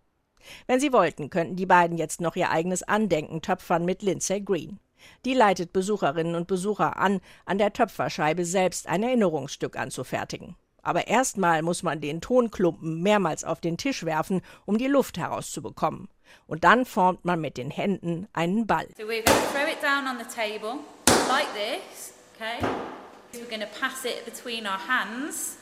Wenn 0.66 0.82
Sie 0.82 0.92
wollten, 0.92 1.30
könnten 1.30 1.56
die 1.56 1.66
beiden 1.66 1.98
jetzt 1.98 2.20
noch 2.20 2.36
ihr 2.36 2.52
eigenes 2.52 2.84
Andenken 2.84 3.42
töpfern 3.42 3.86
mit 3.86 4.02
Lindsay 4.02 4.42
Green. 4.42 4.80
Die 5.26 5.34
leitet 5.34 5.74
Besucherinnen 5.74 6.36
und 6.36 6.48
Besucher 6.48 6.98
an, 6.98 7.22
an 7.46 7.58
der 7.58 7.74
Töpferscheibe 7.74 8.46
selbst 8.46 8.88
ein 8.88 9.04
Erinnerungsstück 9.04 9.78
anzufertigen. 9.78 10.56
Aber 10.82 11.08
erstmal 11.08 11.64
muss 11.64 11.84
man 11.84 12.00
den 12.00 12.22
Tonklumpen 12.22 13.02
mehrmals 13.02 13.44
auf 13.44 13.60
den 13.60 13.78
Tisch 13.78 14.06
werfen, 14.06 14.42
um 14.66 14.78
die 14.78 14.88
Luft 14.88 15.18
herauszubekommen. 15.18 16.08
Und 16.46 16.64
dann 16.64 16.86
formt 16.86 17.26
man 17.26 17.42
mit 17.42 17.58
den 17.58 17.72
Händen 17.72 18.28
einen 18.32 18.68
Ball. 18.68 18.88
So 18.98 19.04
we're 19.04 19.22
going 19.22 19.26
to 19.26 19.52
throw 19.52 19.68
it 19.68 19.82
down 19.82 20.08
on 20.08 20.18
the 20.18 20.26
table 20.34 20.80
like 21.28 21.48
this, 21.54 22.14
okay? 22.36 22.66
We're 23.34 23.50
going 23.50 23.62
to 23.62 23.80
pass 23.80 24.06
it 24.06 24.24
between 24.26 24.66
our 24.66 24.80
hands 24.80 25.58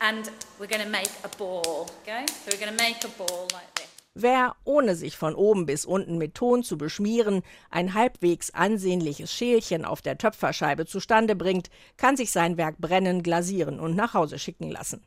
and 0.00 0.30
we're 0.58 0.68
going 0.68 0.82
to 0.82 0.88
make 0.88 1.10
a 1.24 1.28
ball, 1.36 1.88
okay? 2.02 2.24
So 2.26 2.52
we're 2.52 2.64
going 2.64 2.76
to 2.76 2.82
make 2.82 3.04
a 3.04 3.08
ball 3.08 3.48
like 3.52 3.74
this. 3.74 3.89
Wer, 4.14 4.56
ohne 4.64 4.96
sich 4.96 5.16
von 5.16 5.36
oben 5.36 5.66
bis 5.66 5.84
unten 5.84 6.18
mit 6.18 6.34
Ton 6.34 6.64
zu 6.64 6.76
beschmieren, 6.76 7.42
ein 7.70 7.94
halbwegs 7.94 8.50
ansehnliches 8.50 9.32
Schälchen 9.32 9.84
auf 9.84 10.02
der 10.02 10.18
Töpferscheibe 10.18 10.84
zustande 10.84 11.36
bringt, 11.36 11.70
kann 11.96 12.16
sich 12.16 12.32
sein 12.32 12.56
Werk 12.56 12.78
brennen, 12.78 13.22
glasieren 13.22 13.78
und 13.78 13.94
nach 13.94 14.14
Hause 14.14 14.40
schicken 14.40 14.68
lassen. 14.68 15.06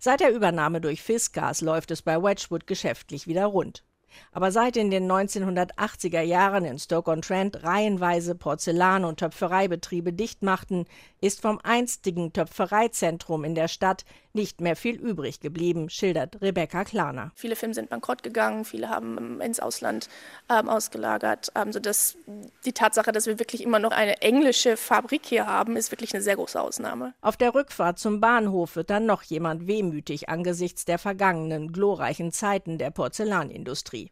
Seit 0.00 0.20
der 0.20 0.32
Übernahme 0.32 0.80
durch 0.80 1.02
Fiskars 1.02 1.60
läuft 1.60 1.90
es 1.90 2.00
bei 2.00 2.22
Wedgwood 2.22 2.66
geschäftlich 2.66 3.26
wieder 3.26 3.44
rund. 3.44 3.84
Aber 4.32 4.52
seit 4.52 4.76
in 4.76 4.90
den 4.90 5.10
1980er 5.10 6.20
Jahren 6.20 6.64
in 6.64 6.78
Stoke-on-Trent 6.78 7.64
reihenweise 7.64 8.34
Porzellan- 8.34 9.04
und 9.04 9.18
Töpfereibetriebe 9.18 10.12
dicht 10.12 10.42
machten, 10.42 10.86
ist 11.20 11.42
vom 11.42 11.58
einstigen 11.62 12.32
Töpfereizentrum 12.32 13.44
in 13.44 13.54
der 13.54 13.68
Stadt 13.68 14.04
nicht 14.34 14.60
mehr 14.60 14.76
viel 14.76 14.96
übrig 14.96 15.40
geblieben, 15.40 15.88
schildert 15.88 16.40
Rebecca 16.42 16.84
Klarner. 16.84 17.32
Viele 17.34 17.56
Firmen 17.56 17.74
sind 17.74 17.90
bankrott 17.90 18.22
gegangen, 18.22 18.64
viele 18.64 18.88
haben 18.88 19.40
ins 19.40 19.60
Ausland 19.60 20.08
ähm, 20.50 20.68
ausgelagert, 20.68 21.52
ähm, 21.54 21.72
sodass 21.72 22.16
die 22.64 22.72
Tatsache, 22.72 23.12
dass 23.12 23.26
wir 23.26 23.38
wirklich 23.38 23.62
immer 23.62 23.78
noch 23.78 23.92
eine 23.92 24.20
englische 24.22 24.76
Fabrik 24.76 25.22
hier 25.24 25.46
haben, 25.46 25.76
ist 25.76 25.90
wirklich 25.92 26.14
eine 26.14 26.22
sehr 26.22 26.36
große 26.36 26.60
Ausnahme. 26.60 27.14
Auf 27.20 27.36
der 27.36 27.54
Rückfahrt 27.54 27.98
zum 27.98 28.20
Bahnhof 28.20 28.76
wird 28.76 28.90
dann 28.90 29.06
noch 29.06 29.22
jemand 29.22 29.66
wehmütig 29.66 30.28
angesichts 30.28 30.84
der 30.84 30.98
vergangenen 30.98 31.72
glorreichen 31.72 32.32
Zeiten 32.32 32.78
der 32.78 32.90
Porzellanindustrie. 32.90 34.10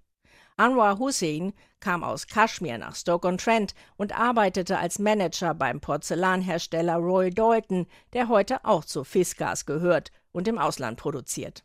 Anwar 0.57 0.99
Hussein 0.99 1.53
kam 1.81 2.05
aus 2.05 2.27
Kaschmir 2.27 2.79
nach 2.79 2.95
Stoke-on-Trent 2.95 3.75
und 3.97 4.19
arbeitete 4.19 4.79
als 4.79 4.99
Manager 4.99 5.55
beim 5.55 5.81
Porzellanhersteller 5.81 6.97
Roy 6.97 7.31
Dalton, 7.31 7.87
der 8.13 8.29
heute 8.29 8.65
auch 8.65 8.85
zu 8.85 9.05
Fiskars 9.05 9.67
gehört 9.67 10.13
und 10.33 10.49
im 10.49 10.59
Ausland 10.59 10.99
produziert. 10.99 11.63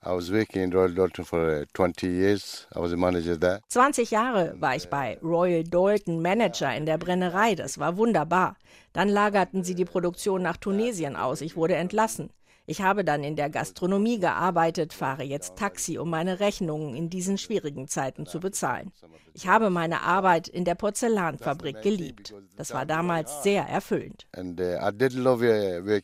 20 3.67 4.11
Jahre 4.11 4.55
war 4.59 4.75
ich 4.75 4.89
bei 4.89 5.17
Royal 5.23 5.63
Dalton 5.63 6.21
Manager 6.21 6.75
in 6.75 6.85
der 6.85 6.97
Brennerei, 6.97 7.55
das 7.55 7.77
war 7.79 7.97
wunderbar. 7.97 8.57
Dann 8.93 9.09
lagerten 9.09 9.63
sie 9.63 9.75
die 9.75 9.85
Produktion 9.85 10.41
nach 10.41 10.57
Tunesien 10.57 11.15
aus, 11.15 11.41
ich 11.41 11.55
wurde 11.55 11.75
entlassen. 11.75 12.29
Ich 12.69 12.81
habe 12.81 13.05
dann 13.05 13.23
in 13.23 13.37
der 13.37 13.49
Gastronomie 13.49 14.19
gearbeitet, 14.19 14.91
fahre 14.91 15.23
jetzt 15.23 15.55
Taxi, 15.55 15.97
um 15.97 16.09
meine 16.09 16.41
Rechnungen 16.41 16.95
in 16.95 17.09
diesen 17.09 17.37
schwierigen 17.37 17.87
Zeiten 17.87 18.25
zu 18.25 18.41
bezahlen. 18.41 18.91
Ich 19.33 19.47
habe 19.47 19.69
meine 19.69 20.01
Arbeit 20.01 20.49
in 20.49 20.65
der 20.65 20.75
Porzellanfabrik 20.75 21.81
geliebt. 21.81 22.33
Das 22.57 22.73
war 22.73 22.85
damals 22.85 23.41
sehr 23.41 23.63
erfüllend. 23.63 24.27
And 24.33 24.59
uh, 24.59 24.75
I 24.81 24.91
did 24.91 25.13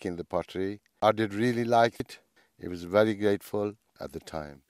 in 0.06 0.18
the 0.18 0.24
pottery. 0.24 0.80
I 1.04 1.12
did 1.12 1.34
really 1.34 1.66
like 1.66 2.00
at 4.00 4.14
the 4.14 4.20
time. 4.20 4.62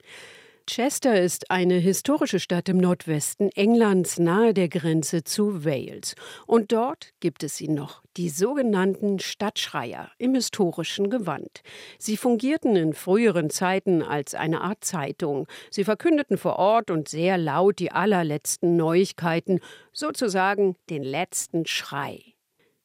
Chester 0.66 1.20
ist 1.20 1.50
eine 1.50 1.74
historische 1.74 2.40
Stadt 2.40 2.70
im 2.70 2.78
Nordwesten 2.78 3.50
Englands 3.50 4.18
nahe 4.18 4.54
der 4.54 4.70
Grenze 4.70 5.22
zu 5.22 5.64
Wales. 5.64 6.14
Und 6.46 6.72
dort 6.72 7.12
gibt 7.20 7.42
es 7.42 7.58
sie 7.58 7.68
noch, 7.68 8.02
die 8.16 8.30
sogenannten 8.30 9.18
Stadtschreier 9.18 10.10
im 10.16 10.34
historischen 10.34 11.10
Gewand. 11.10 11.60
Sie 11.98 12.16
fungierten 12.16 12.76
in 12.76 12.94
früheren 12.94 13.50
Zeiten 13.50 14.02
als 14.02 14.34
eine 14.34 14.62
Art 14.62 14.84
Zeitung. 14.84 15.46
Sie 15.70 15.84
verkündeten 15.84 16.38
vor 16.38 16.56
Ort 16.56 16.90
und 16.90 17.08
sehr 17.08 17.36
laut 17.36 17.78
die 17.78 17.92
allerletzten 17.92 18.74
Neuigkeiten, 18.74 19.60
sozusagen 19.92 20.76
den 20.88 21.02
letzten 21.02 21.66
Schrei. 21.66 22.33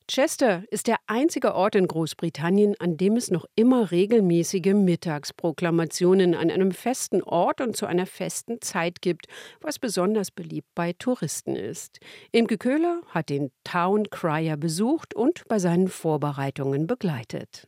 Chester 0.09 0.63
ist 0.71 0.87
der 0.87 0.97
einzige 1.05 1.53
Ort 1.53 1.75
in 1.75 1.87
Großbritannien, 1.87 2.73
an 2.79 2.97
dem 2.97 3.15
es 3.15 3.29
noch 3.29 3.45
immer 3.53 3.91
regelmäßige 3.91 4.73
Mittagsproklamationen 4.73 6.33
an 6.33 6.49
einem 6.49 6.71
festen 6.71 7.21
Ort 7.21 7.61
und 7.61 7.77
zu 7.77 7.85
einer 7.85 8.07
festen 8.07 8.59
Zeit 8.59 9.03
gibt, 9.03 9.27
was 9.61 9.77
besonders 9.77 10.31
beliebt 10.31 10.67
bei 10.73 10.93
Touristen 10.93 11.55
ist. 11.55 11.99
Imke 12.31 12.57
Köhler 12.57 13.03
hat 13.09 13.29
den 13.29 13.51
Town 13.63 14.09
Crier 14.09 14.57
besucht 14.57 15.13
und 15.13 15.47
bei 15.47 15.59
seinen 15.59 15.87
Vorbereitungen 15.87 16.87
begleitet. 16.87 17.67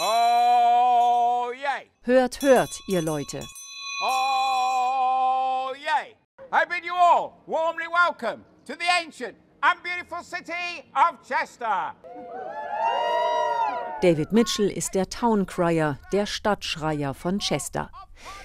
Oh, 0.00 1.50
yay. 1.50 1.90
Hört, 2.02 2.40
hört, 2.40 2.70
ihr 2.86 3.02
Leute. 3.02 3.40
Oh, 4.00 5.72
yay. 5.74 6.14
I 6.52 6.64
bid 6.68 6.84
you 6.84 6.94
all 6.94 7.32
warmly 7.48 7.86
welcome 7.88 8.44
to 8.64 8.74
the 8.74 8.86
ancient 9.04 9.34
and 9.64 9.82
beautiful 9.82 10.22
city 10.22 10.84
of 10.94 11.16
Chester. 11.26 11.94
David 14.02 14.32
Mitchell 14.32 14.70
ist 14.70 14.94
der 14.94 15.08
Town 15.08 15.46
Crier, 15.46 15.98
der 16.12 16.26
Stadtschreier 16.26 17.14
von 17.14 17.38
Chester. 17.38 17.90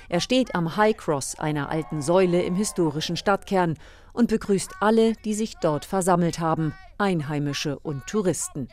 Er 0.07 0.21
steht 0.21 0.55
am 0.55 0.77
High 0.77 0.95
Cross, 0.95 1.37
einer 1.37 1.69
alten 1.69 2.01
Säule 2.01 2.41
im 2.43 2.55
historischen 2.55 3.17
Stadtkern, 3.17 3.77
und 4.13 4.29
begrüßt 4.29 4.71
alle, 4.79 5.13
die 5.25 5.33
sich 5.33 5.55
dort 5.57 5.85
versammelt 5.85 6.39
haben, 6.39 6.73
Einheimische 6.97 7.77
und 7.79 8.07
Touristen. 8.07 8.69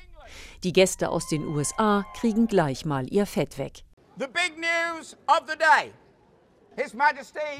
Die 0.62 0.72
Gäste 0.72 1.10
aus 1.10 1.28
den 1.28 1.46
USA 1.46 2.04
kriegen 2.14 2.46
gleich 2.46 2.84
mal 2.84 3.12
ihr 3.12 3.26
Fett 3.26 3.58
weg. 3.58 3.82
The 4.18 4.26
big 4.26 4.56
news 4.56 5.16
of 5.26 5.42
the 5.48 5.58
day. 5.58 5.92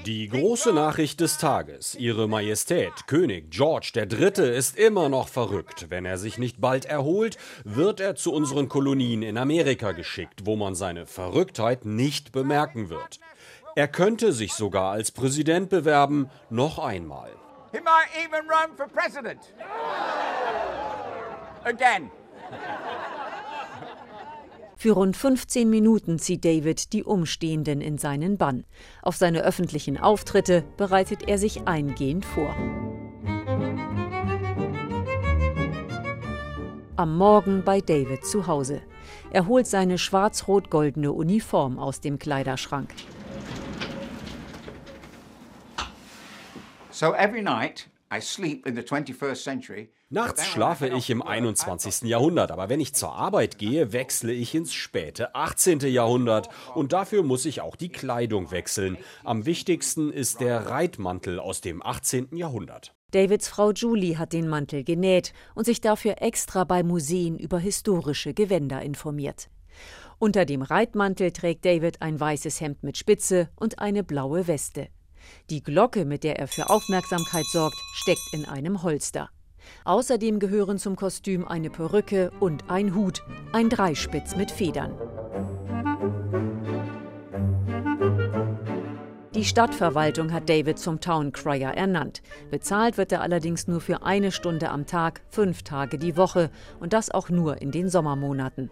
Die 0.04 0.28
große 0.28 0.72
Nachricht 0.72 1.20
des 1.20 1.38
Tages. 1.38 1.94
Ihre 1.94 2.28
Majestät, 2.28 2.92
König 3.06 3.50
George 3.50 3.92
III. 3.94 4.54
ist 4.54 4.76
immer 4.76 5.08
noch 5.08 5.28
verrückt. 5.28 5.86
Wenn 5.88 6.04
er 6.04 6.18
sich 6.18 6.36
nicht 6.36 6.60
bald 6.60 6.84
erholt, 6.84 7.38
wird 7.64 8.00
er 8.00 8.16
zu 8.16 8.32
unseren 8.32 8.68
Kolonien 8.68 9.22
in 9.22 9.38
Amerika 9.38 9.92
geschickt, 9.92 10.44
wo 10.44 10.56
man 10.56 10.74
seine 10.74 11.06
Verrücktheit 11.06 11.86
nicht 11.86 12.32
bemerken 12.32 12.90
wird. 12.90 13.20
Er 13.74 13.88
könnte 13.88 14.32
sich 14.32 14.52
sogar 14.52 14.92
als 14.92 15.10
Präsident 15.12 15.70
bewerben, 15.70 16.30
noch 16.50 16.78
einmal. 16.78 17.30
He 17.72 17.80
might 17.80 18.08
even 18.16 18.48
run 18.48 18.76
for 18.76 18.86
president. 18.86 19.40
Again. 21.64 22.10
Für 24.78 24.92
rund 24.92 25.16
15 25.16 25.70
Minuten 25.70 26.18
zieht 26.18 26.44
David 26.44 26.92
die 26.92 27.02
Umstehenden 27.02 27.80
in 27.80 27.96
seinen 27.96 28.36
Bann. 28.36 28.64
Auf 29.00 29.16
seine 29.16 29.42
öffentlichen 29.42 29.96
Auftritte 29.96 30.64
bereitet 30.76 31.26
er 31.28 31.38
sich 31.38 31.66
eingehend 31.66 32.26
vor. 32.26 32.54
Am 36.96 37.16
Morgen 37.16 37.64
bei 37.64 37.80
David 37.80 38.26
zu 38.26 38.46
Hause. 38.46 38.82
Er 39.30 39.46
holt 39.46 39.66
seine 39.66 39.96
schwarz-rot-goldene 39.96 41.10
Uniform 41.10 41.78
aus 41.78 42.00
dem 42.02 42.18
Kleiderschrank. 42.18 42.90
So 46.90 47.14
every 47.14 47.42
night 47.42 47.88
Nachts 50.08 50.46
schlafe 50.46 50.86
ich 50.86 51.10
im 51.10 51.20
21. 51.20 52.02
Jahrhundert, 52.02 52.52
aber 52.52 52.68
wenn 52.68 52.78
ich 52.78 52.94
zur 52.94 53.12
Arbeit 53.12 53.58
gehe, 53.58 53.92
wechsle 53.92 54.32
ich 54.32 54.54
ins 54.54 54.72
späte 54.72 55.34
18. 55.34 55.80
Jahrhundert 55.80 56.48
und 56.76 56.92
dafür 56.92 57.24
muss 57.24 57.44
ich 57.44 57.60
auch 57.60 57.74
die 57.74 57.88
Kleidung 57.88 58.52
wechseln. 58.52 58.98
Am 59.24 59.46
wichtigsten 59.46 60.12
ist 60.12 60.38
der 60.38 60.68
Reitmantel 60.68 61.40
aus 61.40 61.60
dem 61.60 61.84
18. 61.84 62.36
Jahrhundert. 62.36 62.94
Davids 63.10 63.48
Frau 63.48 63.72
Julie 63.72 64.16
hat 64.16 64.32
den 64.32 64.46
Mantel 64.46 64.84
genäht 64.84 65.32
und 65.56 65.64
sich 65.64 65.80
dafür 65.80 66.22
extra 66.22 66.62
bei 66.62 66.84
Museen 66.84 67.36
über 67.36 67.58
historische 67.58 68.32
Gewänder 68.32 68.82
informiert. 68.82 69.48
Unter 70.20 70.44
dem 70.44 70.62
Reitmantel 70.62 71.32
trägt 71.32 71.64
David 71.64 72.00
ein 72.00 72.20
weißes 72.20 72.60
Hemd 72.60 72.84
mit 72.84 72.96
Spitze 72.96 73.48
und 73.56 73.80
eine 73.80 74.04
blaue 74.04 74.46
Weste. 74.46 74.86
Die 75.50 75.64
Glocke, 75.64 76.04
mit 76.04 76.22
der 76.22 76.38
er 76.38 76.46
für 76.46 76.70
Aufmerksamkeit 76.70 77.46
sorgt, 77.46 77.76
steckt 77.94 78.32
in 78.32 78.44
einem 78.44 78.84
Holster. 78.84 79.30
Außerdem 79.84 80.38
gehören 80.38 80.78
zum 80.78 80.96
Kostüm 80.96 81.46
eine 81.46 81.70
Perücke 81.70 82.30
und 82.40 82.70
ein 82.70 82.94
Hut, 82.94 83.22
ein 83.52 83.68
Dreispitz 83.68 84.36
mit 84.36 84.50
Federn. 84.50 84.92
Die 89.36 89.44
Stadtverwaltung 89.44 90.32
hat 90.32 90.48
David 90.48 90.78
zum 90.78 90.98
Town 90.98 91.30
Crier 91.30 91.68
ernannt. 91.68 92.22
Bezahlt 92.50 92.96
wird 92.96 93.12
er 93.12 93.20
allerdings 93.20 93.68
nur 93.68 93.82
für 93.82 94.02
eine 94.02 94.32
Stunde 94.32 94.70
am 94.70 94.86
Tag, 94.86 95.20
fünf 95.28 95.62
Tage 95.62 95.98
die 95.98 96.16
Woche 96.16 96.50
und 96.80 96.94
das 96.94 97.10
auch 97.10 97.28
nur 97.28 97.60
in 97.60 97.70
den 97.70 97.90
Sommermonaten. 97.90 98.70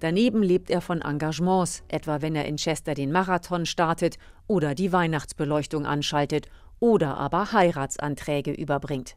Daneben 0.00 0.42
lebt 0.42 0.68
er 0.68 0.82
von 0.82 1.00
Engagements, 1.00 1.82
etwa 1.88 2.20
wenn 2.20 2.36
er 2.36 2.44
in 2.44 2.56
Chester 2.56 2.92
den 2.92 3.10
Marathon 3.10 3.64
startet 3.64 4.18
oder 4.46 4.74
die 4.74 4.92
Weihnachtsbeleuchtung 4.92 5.86
anschaltet 5.86 6.48
oder 6.78 7.16
aber 7.16 7.52
Heiratsanträge 7.52 8.52
überbringt. 8.52 9.16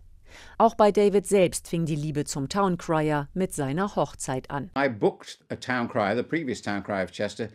Auch 0.57 0.75
bei 0.75 0.91
David 0.91 1.27
selbst 1.27 1.67
fing 1.67 1.85
die 1.85 1.95
Liebe 1.95 2.25
zum 2.25 2.49
Town 2.49 2.77
Crier 2.77 3.27
mit 3.33 3.53
seiner 3.53 3.95
Hochzeit 3.95 4.49
an. 4.51 4.71
I 4.77 4.89
booked 4.89 5.39
a 5.49 5.55
town 5.55 5.87
crier, 5.87 6.15
the 6.15 6.23
previous 6.23 6.61
town 6.61 6.83
crier 6.83 7.03
of 7.03 7.11
Chester, 7.11 7.49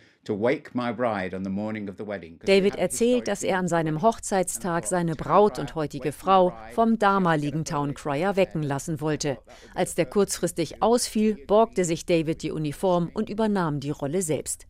David 2.44 2.76
erzählt, 2.76 3.28
dass 3.28 3.42
er 3.42 3.58
an 3.58 3.68
seinem 3.68 4.02
Hochzeitstag 4.02 4.86
seine 4.86 5.16
Braut 5.16 5.58
und 5.58 5.74
heutige 5.74 6.12
Frau 6.12 6.52
vom 6.74 6.98
damaligen 6.98 7.64
Town 7.64 7.94
Crier 7.94 8.36
wecken 8.36 8.62
lassen 8.62 9.00
wollte. 9.00 9.38
Als 9.74 9.94
der 9.94 10.04
kurzfristig 10.04 10.82
ausfiel, 10.82 11.38
borgte 11.46 11.86
sich 11.86 12.04
David 12.04 12.42
die 12.42 12.52
Uniform 12.52 13.10
und 13.14 13.30
übernahm 13.30 13.80
die 13.80 13.90
Rolle 13.90 14.20
selbst. 14.20 14.66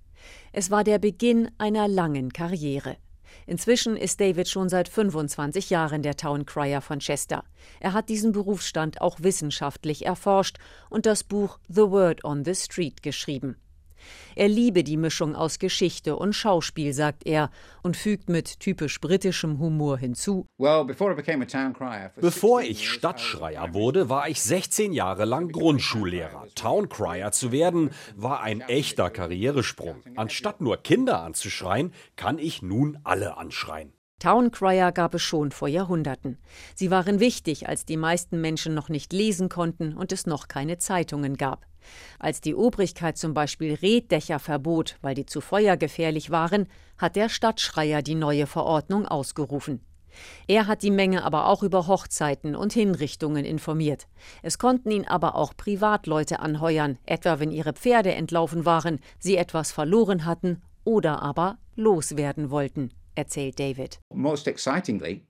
Es 0.52 0.70
war 0.70 0.84
der 0.84 0.98
Beginn 0.98 1.50
einer 1.58 1.88
langen 1.88 2.32
Karriere. 2.32 2.96
Inzwischen 3.46 3.96
ist 3.96 4.20
David 4.20 4.48
schon 4.48 4.68
seit 4.68 4.88
25 4.88 5.70
Jahren 5.70 6.02
der 6.02 6.16
Town 6.16 6.46
Crier 6.46 6.80
von 6.80 6.98
Chester. 6.98 7.44
Er 7.80 7.92
hat 7.92 8.08
diesen 8.08 8.32
Berufsstand 8.32 9.00
auch 9.00 9.20
wissenschaftlich 9.20 10.06
erforscht 10.06 10.58
und 10.88 11.06
das 11.06 11.24
Buch 11.24 11.58
The 11.68 11.90
Word 11.90 12.24
on 12.24 12.44
the 12.44 12.54
Street 12.54 13.02
geschrieben. 13.02 13.56
Er 14.36 14.48
liebe 14.48 14.84
die 14.84 14.96
Mischung 14.96 15.34
aus 15.34 15.58
Geschichte 15.58 16.16
und 16.16 16.34
Schauspiel, 16.34 16.92
sagt 16.92 17.26
er, 17.26 17.50
und 17.82 17.96
fügt 17.96 18.28
mit 18.28 18.60
typisch 18.60 19.00
britischem 19.00 19.58
Humor 19.58 19.98
hinzu. 19.98 20.46
Bevor 20.56 22.62
ich 22.62 22.88
Stadtschreier 22.88 23.74
wurde, 23.74 24.08
war 24.08 24.28
ich 24.28 24.40
16 24.40 24.92
Jahre 24.92 25.24
lang 25.24 25.50
Grundschullehrer. 25.50 26.46
Towncrier 26.54 27.32
zu 27.32 27.52
werden, 27.52 27.90
war 28.16 28.42
ein 28.42 28.60
echter 28.60 29.10
Karrieresprung. 29.10 29.96
Anstatt 30.16 30.60
nur 30.60 30.76
Kinder 30.78 31.22
anzuschreien, 31.22 31.92
kann 32.16 32.38
ich 32.38 32.62
nun 32.62 32.98
alle 33.04 33.36
anschreien. 33.36 33.92
Towncrier 34.20 34.92
gab 34.92 35.14
es 35.14 35.22
schon 35.22 35.50
vor 35.50 35.66
Jahrhunderten. 35.66 36.36
Sie 36.74 36.90
waren 36.90 37.20
wichtig, 37.20 37.68
als 37.68 37.86
die 37.86 37.96
meisten 37.96 38.40
Menschen 38.40 38.74
noch 38.74 38.90
nicht 38.90 39.14
lesen 39.14 39.48
konnten 39.48 39.94
und 39.94 40.12
es 40.12 40.26
noch 40.26 40.46
keine 40.46 40.76
Zeitungen 40.76 41.38
gab. 41.38 41.64
Als 42.18 42.40
die 42.40 42.54
Obrigkeit 42.54 43.16
zum 43.16 43.34
Beispiel 43.34 43.74
Reddächer 43.74 44.38
verbot, 44.38 44.96
weil 45.02 45.14
die 45.14 45.26
zu 45.26 45.40
feuergefährlich 45.40 46.30
waren, 46.30 46.66
hat 46.98 47.16
der 47.16 47.28
Stadtschreier 47.28 48.02
die 48.02 48.14
neue 48.14 48.46
Verordnung 48.46 49.06
ausgerufen. 49.06 49.80
Er 50.46 50.66
hat 50.66 50.82
die 50.82 50.90
Menge 50.90 51.24
aber 51.24 51.46
auch 51.46 51.62
über 51.62 51.86
Hochzeiten 51.86 52.56
und 52.56 52.72
Hinrichtungen 52.72 53.44
informiert. 53.44 54.08
Es 54.42 54.58
konnten 54.58 54.90
ihn 54.90 55.06
aber 55.06 55.36
auch 55.36 55.56
Privatleute 55.56 56.40
anheuern, 56.40 56.98
etwa 57.06 57.38
wenn 57.38 57.50
ihre 57.50 57.72
Pferde 57.72 58.14
entlaufen 58.14 58.64
waren, 58.64 59.00
sie 59.18 59.36
etwas 59.36 59.72
verloren 59.72 60.24
hatten 60.24 60.62
oder 60.84 61.22
aber 61.22 61.58
loswerden 61.76 62.50
wollten, 62.50 62.90
erzählt 63.14 63.58
David. 63.58 64.00
Most 64.12 64.48
excitingly, 64.48 65.22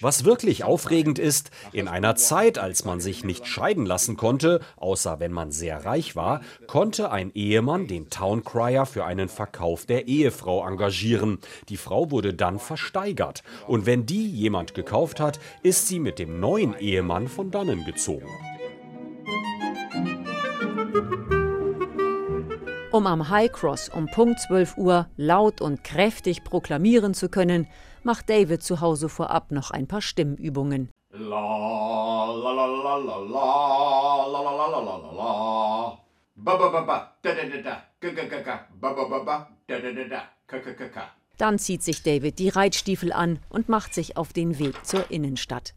was 0.00 0.24
wirklich 0.24 0.64
aufregend 0.64 1.18
ist, 1.18 1.50
in 1.72 1.88
einer 1.88 2.16
Zeit, 2.16 2.58
als 2.58 2.84
man 2.84 3.00
sich 3.00 3.24
nicht 3.24 3.46
scheiden 3.46 3.86
lassen 3.86 4.16
konnte, 4.16 4.60
außer 4.76 5.20
wenn 5.20 5.32
man 5.32 5.50
sehr 5.50 5.84
reich 5.84 6.16
war, 6.16 6.40
konnte 6.66 7.10
ein 7.10 7.30
Ehemann 7.34 7.86
den 7.86 8.10
Towncrier 8.10 8.86
für 8.86 9.04
einen 9.04 9.28
Verkauf 9.28 9.86
der 9.86 10.08
Ehefrau 10.08 10.66
engagieren. 10.66 11.38
Die 11.68 11.76
Frau 11.76 12.10
wurde 12.10 12.34
dann 12.34 12.58
versteigert. 12.58 13.42
Und 13.66 13.86
wenn 13.86 14.06
die 14.06 14.28
jemand 14.28 14.74
gekauft 14.74 15.20
hat, 15.20 15.38
ist 15.62 15.88
sie 15.88 16.00
mit 16.00 16.18
dem 16.18 16.40
neuen 16.40 16.76
Ehemann 16.78 17.28
von 17.28 17.50
dannen 17.50 17.84
gezogen. 17.84 18.28
Um 22.94 23.08
am 23.08 23.28
High 23.28 23.50
Cross 23.50 23.88
um 23.88 24.06
Punkt 24.06 24.38
12 24.38 24.76
Uhr 24.76 25.08
laut 25.16 25.60
und 25.60 25.82
kräftig 25.82 26.44
proklamieren 26.44 27.12
zu 27.12 27.28
können, 27.28 27.66
macht 28.04 28.30
David 28.30 28.62
zu 28.62 28.80
Hause 28.80 29.08
vorab 29.08 29.50
noch 29.50 29.72
ein 29.72 29.88
paar 29.88 30.00
Stimmübungen. 30.00 30.90
Dann 41.36 41.58
zieht 41.58 41.82
sich 41.82 42.02
David 42.04 42.38
die 42.38 42.48
Reitstiefel 42.48 43.12
an 43.12 43.40
und 43.48 43.68
macht 43.68 43.92
sich 43.92 44.16
auf 44.16 44.32
den 44.32 44.60
Weg 44.60 44.86
zur 44.86 45.10
Innenstadt. 45.10 45.74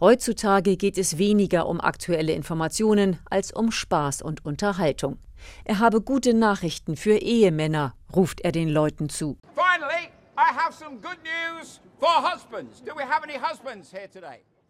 Heutzutage 0.00 0.76
geht 0.76 0.98
es 0.98 1.18
weniger 1.18 1.66
um 1.66 1.80
aktuelle 1.80 2.32
Informationen 2.32 3.18
als 3.30 3.52
um 3.52 3.70
Spaß 3.70 4.22
und 4.22 4.44
Unterhaltung. 4.44 5.18
Er 5.64 5.78
habe 5.78 6.00
gute 6.00 6.34
Nachrichten 6.34 6.96
für 6.96 7.16
Ehemänner, 7.16 7.94
ruft 8.14 8.40
er 8.40 8.52
den 8.52 8.68
Leuten 8.68 9.08
zu. 9.08 9.38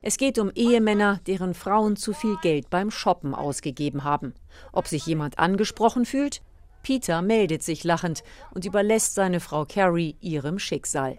Es 0.06 0.18
geht 0.18 0.38
um 0.38 0.50
Ehemänner, 0.54 1.20
deren 1.26 1.54
Frauen 1.54 1.96
zu 1.96 2.12
viel 2.12 2.36
Geld 2.42 2.68
beim 2.68 2.90
Shoppen 2.90 3.34
ausgegeben 3.34 4.04
haben. 4.04 4.34
Ob 4.72 4.86
sich 4.86 5.06
jemand 5.06 5.38
angesprochen 5.38 6.04
fühlt? 6.04 6.42
Peter 6.84 7.22
meldet 7.22 7.64
sich 7.64 7.82
lachend 7.82 8.22
und 8.52 8.64
überlässt 8.64 9.14
seine 9.14 9.40
Frau 9.40 9.64
Carrie 9.64 10.16
ihrem 10.20 10.60
Schicksal. 10.60 11.18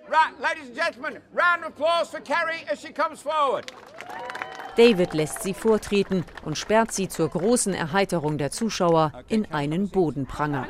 David 4.78 5.14
lässt 5.14 5.44
sie 5.44 5.54
vortreten 5.54 6.24
und 6.46 6.58
sperrt 6.58 6.92
sie 6.92 7.10
zur 7.10 7.30
großen 7.30 7.74
Erheiterung 7.74 8.38
der 8.38 8.52
Zuschauer 8.52 9.12
in 9.28 9.52
einen 9.52 9.90
Bodenpranger. 9.90 10.68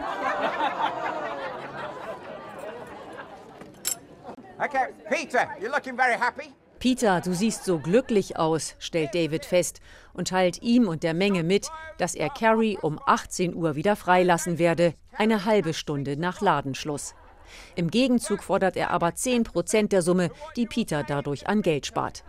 Okay, 4.58 4.88
Peter, 5.10 5.49
you're 5.60 5.69
looking 5.69 5.97
very 5.97 6.17
happy. 6.17 6.53
Peter, 6.86 7.19
du 7.19 7.34
siehst 7.34 7.65
so 7.65 7.80
glücklich 7.80 8.38
aus, 8.38 8.76
stellt 8.78 9.15
David 9.15 9.43
fest 9.43 9.80
und 10.13 10.28
teilt 10.28 10.62
ihm 10.62 10.88
und 10.88 11.02
der 11.02 11.15
Menge 11.15 11.41
mit, 11.41 11.67
dass 11.98 12.13
er 12.13 12.30
Carrie 12.30 12.78
um 12.80 13.00
18 13.08 13.56
Uhr 13.56 13.76
wieder 13.76 13.95
freilassen 13.95 14.60
werde, 14.60 14.93
eine 15.17 15.45
halbe 15.45 15.74
Stunde 15.74 16.15
nach 16.15 16.41
Ladenschluss. 16.41 17.15
Im 17.76 17.89
Gegenzug 17.89 18.43
fordert 18.43 18.78
er 18.78 18.91
aber 18.91 19.15
10 19.15 19.45
Prozent 19.45 19.93
der 19.93 20.04
Summe, 20.04 20.30
die 20.58 20.67
Peter 20.67 21.02
dadurch 21.02 21.48
an 21.48 21.63
Geld 21.63 21.88
spart. 21.88 22.24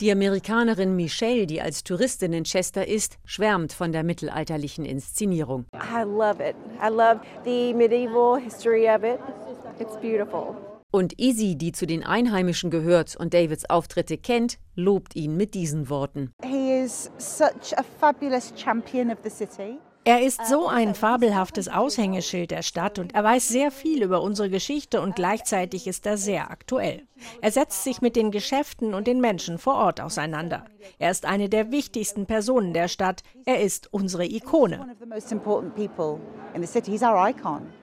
Die 0.00 0.10
Amerikanerin 0.10 0.96
Michelle, 0.96 1.46
die 1.46 1.60
als 1.60 1.84
Touristin 1.84 2.32
in 2.32 2.44
Chester 2.44 2.88
ist, 2.88 3.18
schwärmt 3.26 3.74
von 3.74 3.92
der 3.92 4.02
mittelalterlichen 4.02 4.86
Inszenierung. 4.86 5.66
I 5.74 6.04
love 6.04 6.42
it. 6.42 6.56
I 6.82 6.88
love 6.88 7.20
the 7.44 7.74
medieval 7.74 8.40
history 8.40 8.88
of 8.88 9.04
it. 9.04 9.20
It's 9.78 9.98
beautiful. 9.98 10.69
Und 10.92 11.20
Izzy, 11.20 11.56
die 11.56 11.70
zu 11.72 11.86
den 11.86 12.04
Einheimischen 12.04 12.70
gehört 12.70 13.14
und 13.16 13.32
Davids 13.32 13.68
Auftritte 13.70 14.18
kennt, 14.18 14.58
lobt 14.74 15.14
ihn 15.14 15.36
mit 15.36 15.54
diesen 15.54 15.88
Worten. 15.88 16.32
Er 20.04 20.22
ist 20.22 20.46
so 20.46 20.66
ein 20.66 20.94
fabelhaftes 20.94 21.68
Aushängeschild 21.68 22.50
der 22.50 22.62
Stadt 22.62 22.98
und 22.98 23.14
er 23.14 23.22
weiß 23.22 23.48
sehr 23.48 23.70
viel 23.70 24.02
über 24.02 24.22
unsere 24.22 24.48
Geschichte 24.48 25.00
und 25.00 25.14
gleichzeitig 25.14 25.86
ist 25.86 26.06
er 26.06 26.16
sehr 26.16 26.50
aktuell. 26.50 27.02
Er 27.42 27.52
setzt 27.52 27.84
sich 27.84 28.00
mit 28.00 28.16
den 28.16 28.30
Geschäften 28.30 28.94
und 28.94 29.06
den 29.06 29.20
Menschen 29.20 29.58
vor 29.58 29.74
Ort 29.74 30.00
auseinander. 30.00 30.64
Er 30.98 31.10
ist 31.10 31.26
eine 31.26 31.50
der 31.50 31.70
wichtigsten 31.70 32.26
Personen 32.26 32.72
der 32.72 32.88
Stadt. 32.88 33.22
Er 33.44 33.60
ist 33.60 33.92
unsere 33.92 34.24
Ikone. 34.24 34.96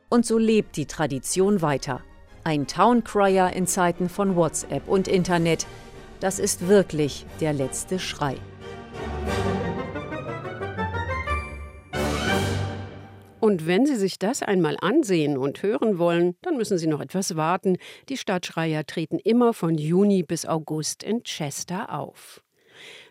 Und 0.10 0.26
so 0.26 0.38
lebt 0.38 0.76
die 0.76 0.86
Tradition 0.88 1.62
weiter. 1.62 2.02
Ein 2.48 2.66
Towncrier 2.66 3.52
in 3.54 3.68
Zeiten 3.68 4.08
von 4.08 4.38
WhatsApp 4.38 4.88
und 4.88 5.10
Internet. 5.10 5.68
Das 6.22 6.40
ist 6.40 6.70
wirklich 6.70 7.26
der 7.42 7.52
letzte 7.52 8.00
Schrei. 8.00 8.38
Und 13.42 13.68
wenn 13.68 13.86
Sie 13.86 13.98
sich 13.98 14.18
das 14.18 14.44
einmal 14.44 14.78
ansehen 14.80 15.38
und 15.38 15.62
hören 15.62 16.00
wollen, 16.00 16.38
dann 16.42 16.56
müssen 16.56 16.78
Sie 16.78 16.88
noch 16.88 17.02
etwas 17.02 17.36
warten. 17.36 17.76
Die 18.08 18.16
Stadtschreier 18.16 18.86
treten 18.86 19.20
immer 19.20 19.52
von 19.52 19.78
Juni 19.78 20.24
bis 20.24 20.46
August 20.46 21.04
in 21.04 21.24
Chester 21.24 21.94
auf. 21.94 22.42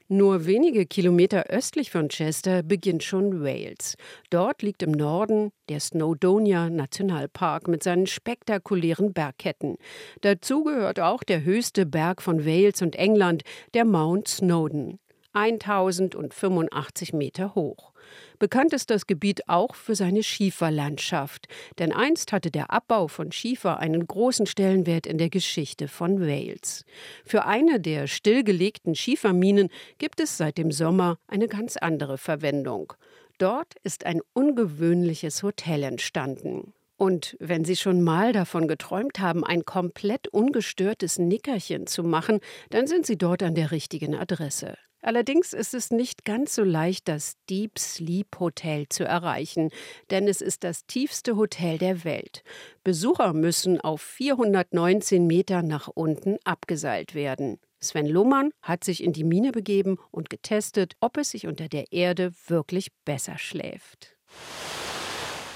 Nur 0.08 0.46
wenige 0.46 0.86
Kilometer 0.86 1.46
östlich 1.48 1.90
von 1.90 2.08
Chester 2.08 2.62
beginnt 2.62 3.02
schon 3.02 3.42
Wales. 3.42 3.96
Dort 4.30 4.62
liegt 4.62 4.84
im 4.84 4.92
Norden 4.92 5.50
der 5.68 5.80
Snowdonia 5.80 6.70
Nationalpark 6.70 7.66
mit 7.66 7.82
seinen 7.82 8.06
spektakulären 8.06 9.12
Bergketten. 9.12 9.76
Dazu 10.20 10.62
gehört 10.62 11.00
auch 11.00 11.24
der 11.24 11.42
höchste 11.42 11.86
Berg 11.86 12.22
von 12.22 12.46
Wales 12.46 12.82
und 12.82 12.94
England, 12.94 13.42
der 13.74 13.84
Mount 13.84 14.28
Snowdon. 14.28 15.00
1085 15.32 17.12
Meter 17.12 17.56
hoch. 17.56 17.92
Bekannt 18.38 18.72
ist 18.72 18.90
das 18.90 19.06
Gebiet 19.06 19.48
auch 19.48 19.74
für 19.74 19.94
seine 19.94 20.22
Schieferlandschaft, 20.22 21.48
denn 21.78 21.92
einst 21.92 22.32
hatte 22.32 22.50
der 22.50 22.70
Abbau 22.70 23.08
von 23.08 23.32
Schiefer 23.32 23.78
einen 23.78 24.06
großen 24.06 24.46
Stellenwert 24.46 25.06
in 25.06 25.18
der 25.18 25.30
Geschichte 25.30 25.88
von 25.88 26.20
Wales. 26.20 26.84
Für 27.24 27.46
eine 27.46 27.80
der 27.80 28.06
stillgelegten 28.06 28.94
Schieferminen 28.94 29.68
gibt 29.98 30.20
es 30.20 30.36
seit 30.36 30.58
dem 30.58 30.72
Sommer 30.72 31.18
eine 31.26 31.48
ganz 31.48 31.76
andere 31.76 32.18
Verwendung. 32.18 32.92
Dort 33.38 33.74
ist 33.82 34.06
ein 34.06 34.20
ungewöhnliches 34.32 35.42
Hotel 35.42 35.82
entstanden. 35.82 36.72
Und 36.96 37.36
wenn 37.40 37.64
Sie 37.64 37.76
schon 37.76 38.02
mal 38.02 38.32
davon 38.32 38.68
geträumt 38.68 39.18
haben, 39.20 39.44
ein 39.44 39.66
komplett 39.66 40.28
ungestörtes 40.28 41.18
Nickerchen 41.18 41.86
zu 41.86 42.02
machen, 42.02 42.40
dann 42.70 42.86
sind 42.86 43.04
Sie 43.04 43.18
dort 43.18 43.42
an 43.42 43.54
der 43.54 43.70
richtigen 43.70 44.14
Adresse. 44.14 44.78
Allerdings 45.06 45.52
ist 45.52 45.72
es 45.72 45.92
nicht 45.92 46.24
ganz 46.24 46.56
so 46.56 46.64
leicht, 46.64 47.06
das 47.06 47.36
Deep 47.48 47.78
Sleep 47.78 48.40
Hotel 48.40 48.88
zu 48.88 49.04
erreichen, 49.04 49.70
denn 50.10 50.26
es 50.26 50.40
ist 50.40 50.64
das 50.64 50.84
tiefste 50.86 51.36
Hotel 51.36 51.78
der 51.78 52.02
Welt. 52.02 52.42
Besucher 52.82 53.32
müssen 53.32 53.80
auf 53.80 54.02
419 54.02 55.24
Meter 55.24 55.62
nach 55.62 55.86
unten 55.86 56.38
abgeseilt 56.42 57.14
werden. 57.14 57.60
Sven 57.78 58.06
Lohmann 58.06 58.50
hat 58.62 58.82
sich 58.82 59.00
in 59.00 59.12
die 59.12 59.22
Mine 59.22 59.52
begeben 59.52 59.96
und 60.10 60.28
getestet, 60.28 60.96
ob 60.98 61.18
es 61.18 61.30
sich 61.30 61.46
unter 61.46 61.68
der 61.68 61.92
Erde 61.92 62.32
wirklich 62.48 62.88
besser 63.04 63.38
schläft. 63.38 64.16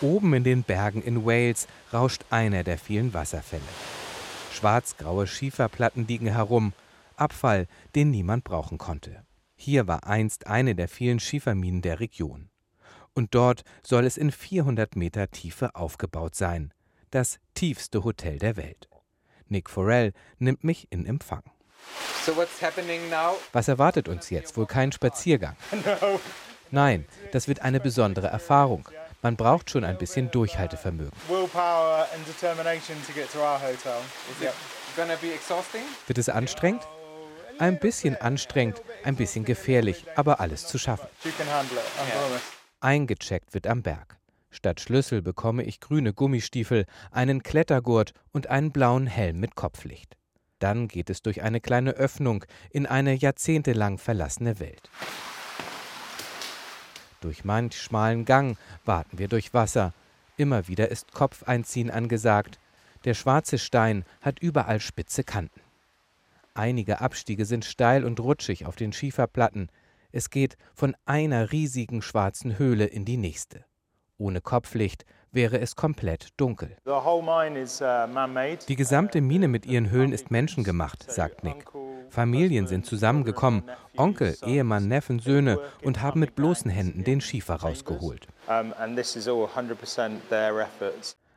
Oben 0.01 0.33
in 0.33 0.45
den 0.45 0.63
Bergen 0.63 1.03
in 1.03 1.27
Wales 1.27 1.67
rauscht 1.93 2.23
einer 2.31 2.63
der 2.63 2.79
vielen 2.79 3.15
Wasserfälle. 3.15 3.63
Schwarzgraue 4.53 5.27
Schieferplatten 5.27 6.07
liegen 6.07 6.29
herum, 6.29 6.73
Abfall, 7.17 7.67
den 7.97 8.13
niemand 8.13 8.45
brauchen 8.45 8.79
konnte. 8.79 9.25
Hier 9.62 9.87
war 9.87 10.07
einst 10.07 10.46
eine 10.46 10.75
der 10.75 10.88
vielen 10.88 11.20
Schieferminen 11.20 11.83
der 11.83 12.01
Region. 12.01 12.49
Und 13.12 13.35
dort 13.35 13.62
soll 13.83 14.07
es 14.07 14.16
in 14.16 14.33
400 14.33 14.96
Meter 14.96 15.31
Tiefe 15.31 15.75
aufgebaut 15.75 16.35
sein. 16.35 16.73
Das 17.11 17.40
tiefste 17.53 18.03
Hotel 18.03 18.38
der 18.38 18.57
Welt. 18.57 18.88
Nick 19.49 19.68
Forell 19.68 20.14
nimmt 20.38 20.64
mich 20.64 20.87
in 20.88 21.05
Empfang. 21.05 21.42
Was 23.53 23.68
erwartet 23.68 24.09
uns 24.09 24.31
jetzt? 24.31 24.57
Wohl 24.57 24.64
kein 24.64 24.92
Spaziergang? 24.92 25.57
Nein, 26.70 27.05
das 27.33 27.46
wird 27.46 27.61
eine 27.61 27.81
besondere 27.81 28.29
Erfahrung. 28.29 28.88
Man 29.20 29.37
braucht 29.37 29.68
schon 29.68 29.85
ein 29.85 29.99
bisschen 29.99 30.31
Durchhaltevermögen. 30.31 31.12
Wird 36.07 36.16
es 36.16 36.31
anstrengend? 36.31 36.83
Ein 37.61 37.79
bisschen 37.79 38.16
anstrengend, 38.16 38.81
ein 39.05 39.16
bisschen 39.16 39.44
gefährlich, 39.44 40.07
aber 40.16 40.40
alles 40.40 40.66
zu 40.66 40.79
schaffen. 40.79 41.07
Eingecheckt 42.81 43.53
wird 43.53 43.66
am 43.66 43.83
Berg. 43.83 44.16
Statt 44.51 44.81
Schlüssel 44.81 45.20
bekomme 45.20 45.64
ich 45.64 45.79
grüne 45.79 46.14
Gummistiefel, 46.14 46.87
einen 47.11 47.42
Klettergurt 47.42 48.14
und 48.33 48.46
einen 48.46 48.73
blauen 48.73 49.07
Helm 49.07 49.40
mit 49.40 49.57
Kopflicht. 49.57 50.16
Dann 50.59 50.88
geht 50.88 51.11
es 51.11 51.20
durch 51.20 51.42
eine 51.42 51.61
kleine 51.61 51.90
Öffnung 51.90 52.46
in 52.70 52.87
eine 52.87 53.12
jahrzehntelang 53.12 53.99
verlassene 53.99 54.59
Welt. 54.59 54.88
Durch 57.20 57.44
manch 57.44 57.79
schmalen 57.79 58.25
Gang 58.25 58.57
warten 58.87 59.18
wir 59.18 59.29
durch 59.29 59.53
Wasser. 59.53 59.92
Immer 60.38 60.66
wieder 60.66 60.88
ist 60.88 61.12
Kopfeinziehen 61.12 61.90
angesagt. 61.90 62.59
Der 63.05 63.12
schwarze 63.12 63.59
Stein 63.59 64.07
hat 64.23 64.38
überall 64.38 64.81
spitze 64.81 65.25
Kanten. 65.25 65.60
Einige 66.55 67.01
Abstiege 67.01 67.45
sind 67.45 67.65
steil 67.65 68.05
und 68.05 68.21
rutschig 68.21 68.67
auf 68.67 68.77
den 68.77 68.93
Schieferplatten. 68.93 69.71
Es 70.13 70.31
geht 70.31 70.57
von 70.75 70.97
einer 71.05 71.53
riesigen 71.53 72.03
schwarzen 72.03 72.59
Höhle 72.59 72.87
in 72.87 73.05
die 73.05 73.17
nächste. 73.17 73.65
Ohne 74.19 74.41
Kopflicht 74.41 75.05
wäre 75.33 75.61
es 75.61 75.77
komplett 75.77 76.29
dunkel. 76.37 76.77
Uh, 76.87 77.01
die 78.69 78.77
gesamte 78.77 79.21
Mine 79.21 79.49
mit 79.49 79.67
ihren 79.67 79.91
Höhlen 79.91 80.13
ist 80.13 80.31
menschengemacht, 80.31 81.11
sagt 81.11 81.45
Nick. 81.45 81.65
Familien 82.11 82.67
sind 82.67 82.85
zusammengekommen, 82.85 83.63
Onkel, 83.97 84.37
Ehemann, 84.45 84.89
Neffen, 84.89 85.21
Söhne 85.21 85.61
und 85.83 86.03
haben 86.03 86.21
mit 86.21 86.35
bloßen 86.35 86.71
Händen 86.71 87.05
den 87.05 87.21
Schiefer 87.21 87.55
rausgeholt. 87.55 88.27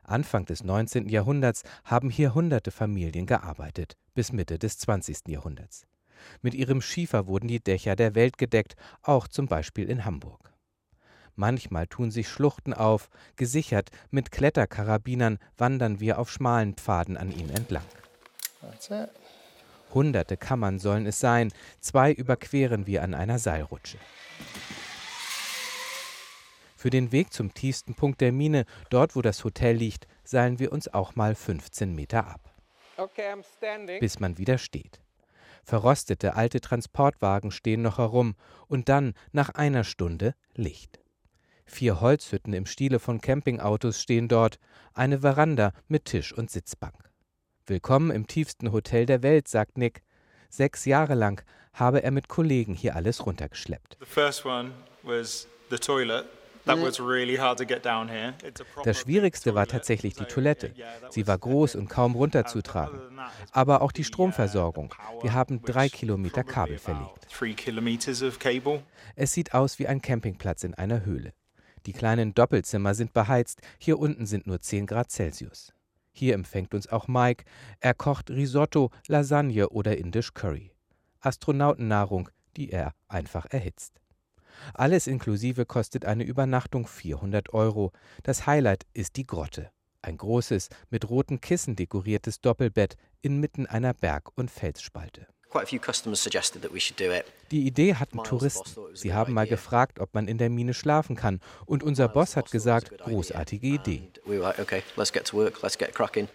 Anfang 0.03 0.45
des 0.45 0.63
19. 0.63 1.09
Jahrhunderts 1.09 1.63
haben 1.85 2.09
hier 2.09 2.35
hunderte 2.35 2.71
Familien 2.71 3.25
gearbeitet, 3.25 3.97
bis 4.13 4.31
Mitte 4.31 4.59
des 4.59 4.77
20. 4.77 5.27
Jahrhunderts. 5.27 5.85
Mit 6.41 6.53
ihrem 6.53 6.81
Schiefer 6.81 7.27
wurden 7.27 7.47
die 7.47 7.63
Dächer 7.63 7.95
der 7.95 8.15
Welt 8.15 8.37
gedeckt, 8.37 8.75
auch 9.01 9.27
zum 9.27 9.47
Beispiel 9.47 9.89
in 9.89 10.05
Hamburg. 10.05 10.53
Manchmal 11.35 11.87
tun 11.87 12.11
sich 12.11 12.27
Schluchten 12.29 12.73
auf, 12.73 13.09
gesichert 13.35 13.89
mit 14.11 14.31
Kletterkarabinern 14.31 15.39
wandern 15.57 15.99
wir 15.99 16.19
auf 16.19 16.31
schmalen 16.31 16.75
Pfaden 16.75 17.17
an 17.17 17.31
ihnen 17.31 17.49
entlang. 17.49 17.85
Hunderte 19.93 20.37
Kammern 20.37 20.79
sollen 20.79 21.05
es 21.05 21.19
sein, 21.19 21.51
zwei 21.79 22.11
überqueren 22.11 22.87
wir 22.87 23.03
an 23.03 23.13
einer 23.13 23.39
Seilrutsche. 23.39 23.97
Für 26.83 26.89
den 26.89 27.13
Weg 27.13 27.31
zum 27.31 27.53
tiefsten 27.53 27.95
Punkt 27.95 28.19
der 28.19 28.33
Mine, 28.33 28.65
dort 28.89 29.15
wo 29.15 29.21
das 29.21 29.45
Hotel 29.45 29.73
liegt, 29.73 30.05
seilen 30.25 30.59
wir 30.59 30.73
uns 30.73 30.93
auch 30.93 31.15
mal 31.15 31.33
15 31.33 31.95
Meter 31.95 32.27
ab. 32.27 32.53
Okay, 32.97 33.35
bis 34.01 34.19
man 34.19 34.37
wieder 34.37 34.57
steht. 34.57 34.99
Verrostete 35.63 36.35
alte 36.35 36.59
Transportwagen 36.59 37.51
stehen 37.51 37.83
noch 37.83 37.99
herum 37.99 38.35
und 38.67 38.89
dann, 38.89 39.13
nach 39.31 39.47
einer 39.51 39.85
Stunde, 39.85 40.35
Licht. 40.55 40.99
Vier 41.65 42.01
Holzhütten 42.01 42.51
im 42.51 42.65
Stile 42.65 42.99
von 42.99 43.21
Campingautos 43.21 44.01
stehen 44.01 44.27
dort, 44.27 44.59
eine 44.93 45.21
Veranda 45.21 45.71
mit 45.87 46.03
Tisch 46.03 46.33
und 46.33 46.51
Sitzbank. 46.51 47.09
Willkommen 47.65 48.11
im 48.11 48.27
tiefsten 48.27 48.73
Hotel 48.73 49.05
der 49.05 49.23
Welt, 49.23 49.47
sagt 49.47 49.77
Nick. 49.77 50.03
Sechs 50.49 50.83
Jahre 50.83 51.15
lang 51.15 51.45
habe 51.71 52.03
er 52.03 52.11
mit 52.11 52.27
Kollegen 52.27 52.73
hier 52.73 52.97
alles 52.97 53.25
runtergeschleppt. 53.25 53.95
The 54.01 54.05
first 54.05 54.45
one 54.45 54.71
was 55.01 55.47
the 55.69 55.77
toilet. 55.77 56.25
Das 58.84 58.99
Schwierigste 58.99 59.54
war 59.56 59.67
tatsächlich 59.67 60.13
die 60.13 60.26
Toilette. 60.26 60.73
Sie 61.10 61.28
war 61.28 61.38
groß 61.38 61.76
und 61.76 61.89
kaum 61.89 62.15
runterzutragen. 62.15 62.99
Aber 63.52 63.82
auch 63.82 63.91
die 63.91 64.04
Stromversorgung. 64.04 64.93
Wir 65.21 65.34
haben 65.34 65.62
drei 65.62 65.89
Kilometer 65.89 66.43
Kabel 66.43 66.78
verlegt. 66.78 67.28
Es 69.15 69.34
sieht 69.34 69.54
aus 69.54 69.80
wie 69.80 69.88
ein 69.88 70.02
Campingplatz 70.02 70.63
in 70.63 70.73
einer 70.73 71.06
Höhle. 71.06 71.34
Die 71.86 71.93
kleinen 71.93 72.34
Doppelzimmer 72.34 72.93
sind 72.93 73.13
beheizt, 73.13 73.60
hier 73.78 73.99
unten 73.99 74.26
sind 74.26 74.47
nur 74.47 74.62
10 74.62 74.86
Grad 74.86 75.12
Celsius. 75.12 75.73
Hier 76.13 76.36
empfängt 76.36 76.73
uns 76.73 76.88
auch 76.88 77.08
Mike. 77.08 77.43
Er 77.80 77.93
kocht 77.93 78.30
Risotto, 78.30 78.91
Lasagne 79.08 79.69
oder 79.69 79.97
indisch 79.97 80.34
Curry. 80.34 80.71
Astronautennahrung, 81.19 82.30
die 82.56 82.69
er 82.69 82.93
einfach 83.08 83.47
erhitzt. 83.49 84.02
Alles 84.73 85.07
inklusive 85.07 85.65
kostet 85.65 86.05
eine 86.05 86.23
Übernachtung 86.23 86.87
400 86.87 87.53
Euro. 87.53 87.91
Das 88.23 88.45
Highlight 88.45 88.85
ist 88.93 89.15
die 89.15 89.27
Grotte. 89.27 89.69
Ein 90.01 90.17
großes, 90.17 90.69
mit 90.89 91.09
roten 91.09 91.39
Kissen 91.39 91.75
dekoriertes 91.75 92.41
Doppelbett 92.41 92.97
inmitten 93.21 93.65
einer 93.65 93.93
Berg- 93.93 94.31
und 94.35 94.51
Felsspalte. 94.51 95.27
Die 97.51 97.67
Idee 97.67 97.95
hatten 97.95 98.23
Touristen. 98.23 98.81
Sie 98.95 99.13
haben 99.13 99.33
mal 99.33 99.47
gefragt, 99.47 99.99
ob 99.99 100.13
man 100.13 100.27
in 100.27 100.37
der 100.39 100.49
Mine 100.49 100.73
schlafen 100.73 101.15
kann. 101.15 101.39
Und 101.65 101.83
unser 101.83 102.07
Boss 102.07 102.35
hat 102.35 102.49
gesagt, 102.49 102.97
großartige 102.97 103.67
Idee. 103.67 104.09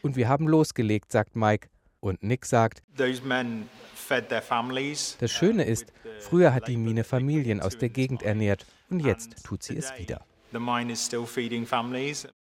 Und 0.02 0.16
wir 0.16 0.28
haben 0.28 0.46
losgelegt, 0.46 1.10
sagt 1.10 1.34
Mike. 1.34 1.68
Und 2.00 2.22
Nick 2.22 2.46
sagt, 2.46 2.82
das 2.96 3.20
Schöne 5.32 5.64
ist, 5.64 5.92
früher 6.20 6.54
hat 6.54 6.68
die 6.68 6.76
Mine 6.76 7.04
Familien 7.04 7.60
aus 7.60 7.76
der 7.76 7.88
Gegend 7.88 8.22
ernährt 8.22 8.66
und 8.88 9.00
jetzt 9.00 9.44
tut 9.44 9.62
sie 9.62 9.76
es 9.76 9.92
wieder. 9.98 10.24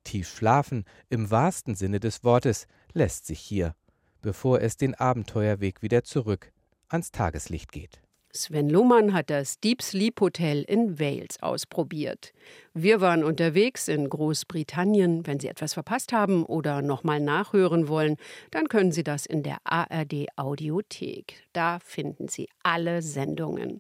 Tief 0.04 0.30
schlafen, 0.30 0.86
im 1.10 1.32
wahrsten 1.32 1.76
Sinne 1.76 2.00
des 2.00 2.24
Wortes, 2.24 2.68
lässt 2.94 3.26
sich 3.26 3.40
hier, 3.40 3.76
bevor 4.22 4.62
es 4.62 4.78
den 4.78 4.94
Abenteuerweg 4.94 5.82
wieder 5.82 6.04
zurück 6.04 6.52
ans 6.90 7.12
Tageslicht 7.12 7.72
geht. 7.72 8.02
Sven 8.36 8.70
Lohmann 8.70 9.14
hat 9.14 9.30
das 9.30 9.60
Deep 9.62 9.82
Sleep 9.82 10.20
Hotel 10.20 10.64
in 10.64 11.00
Wales 11.00 11.42
ausprobiert. 11.42 12.34
Wir 12.74 13.00
waren 13.00 13.24
unterwegs 13.24 13.88
in 13.88 14.10
Großbritannien. 14.10 15.26
Wenn 15.26 15.40
Sie 15.40 15.48
etwas 15.48 15.74
verpasst 15.74 16.12
haben 16.12 16.46
oder 16.46 16.82
nochmal 16.82 17.22
nachhören 17.22 17.88
wollen, 17.88 18.18
dann 18.52 18.68
können 18.68 18.92
Sie 18.92 19.04
das 19.04 19.26
in 19.26 19.42
der 19.42 19.58
ARD 19.64 20.28
Audiothek. 20.36 21.44
Da 21.54 21.80
finden 21.80 22.28
Sie 22.28 22.50
alle 22.62 23.02
Sendungen. 23.02 23.80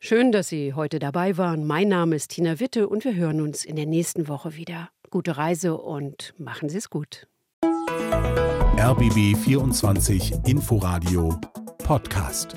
Schön, 0.00 0.32
dass 0.32 0.48
Sie 0.48 0.74
heute 0.74 0.98
dabei 0.98 1.38
waren. 1.38 1.66
Mein 1.66 1.88
Name 1.88 2.16
ist 2.16 2.28
Tina 2.28 2.60
Witte 2.60 2.88
und 2.88 3.04
wir 3.06 3.14
hören 3.14 3.40
uns 3.40 3.64
in 3.64 3.76
der 3.76 3.86
nächsten 3.86 4.28
Woche 4.28 4.54
wieder. 4.54 4.90
Gute 5.10 5.38
Reise 5.38 5.78
und 5.78 6.34
machen 6.36 6.68
Sie 6.68 6.76
es 6.76 6.90
gut. 6.90 7.26
RBB 8.76 9.34
24 9.34 10.34
Inforadio 10.44 11.40
Podcast. 11.78 12.54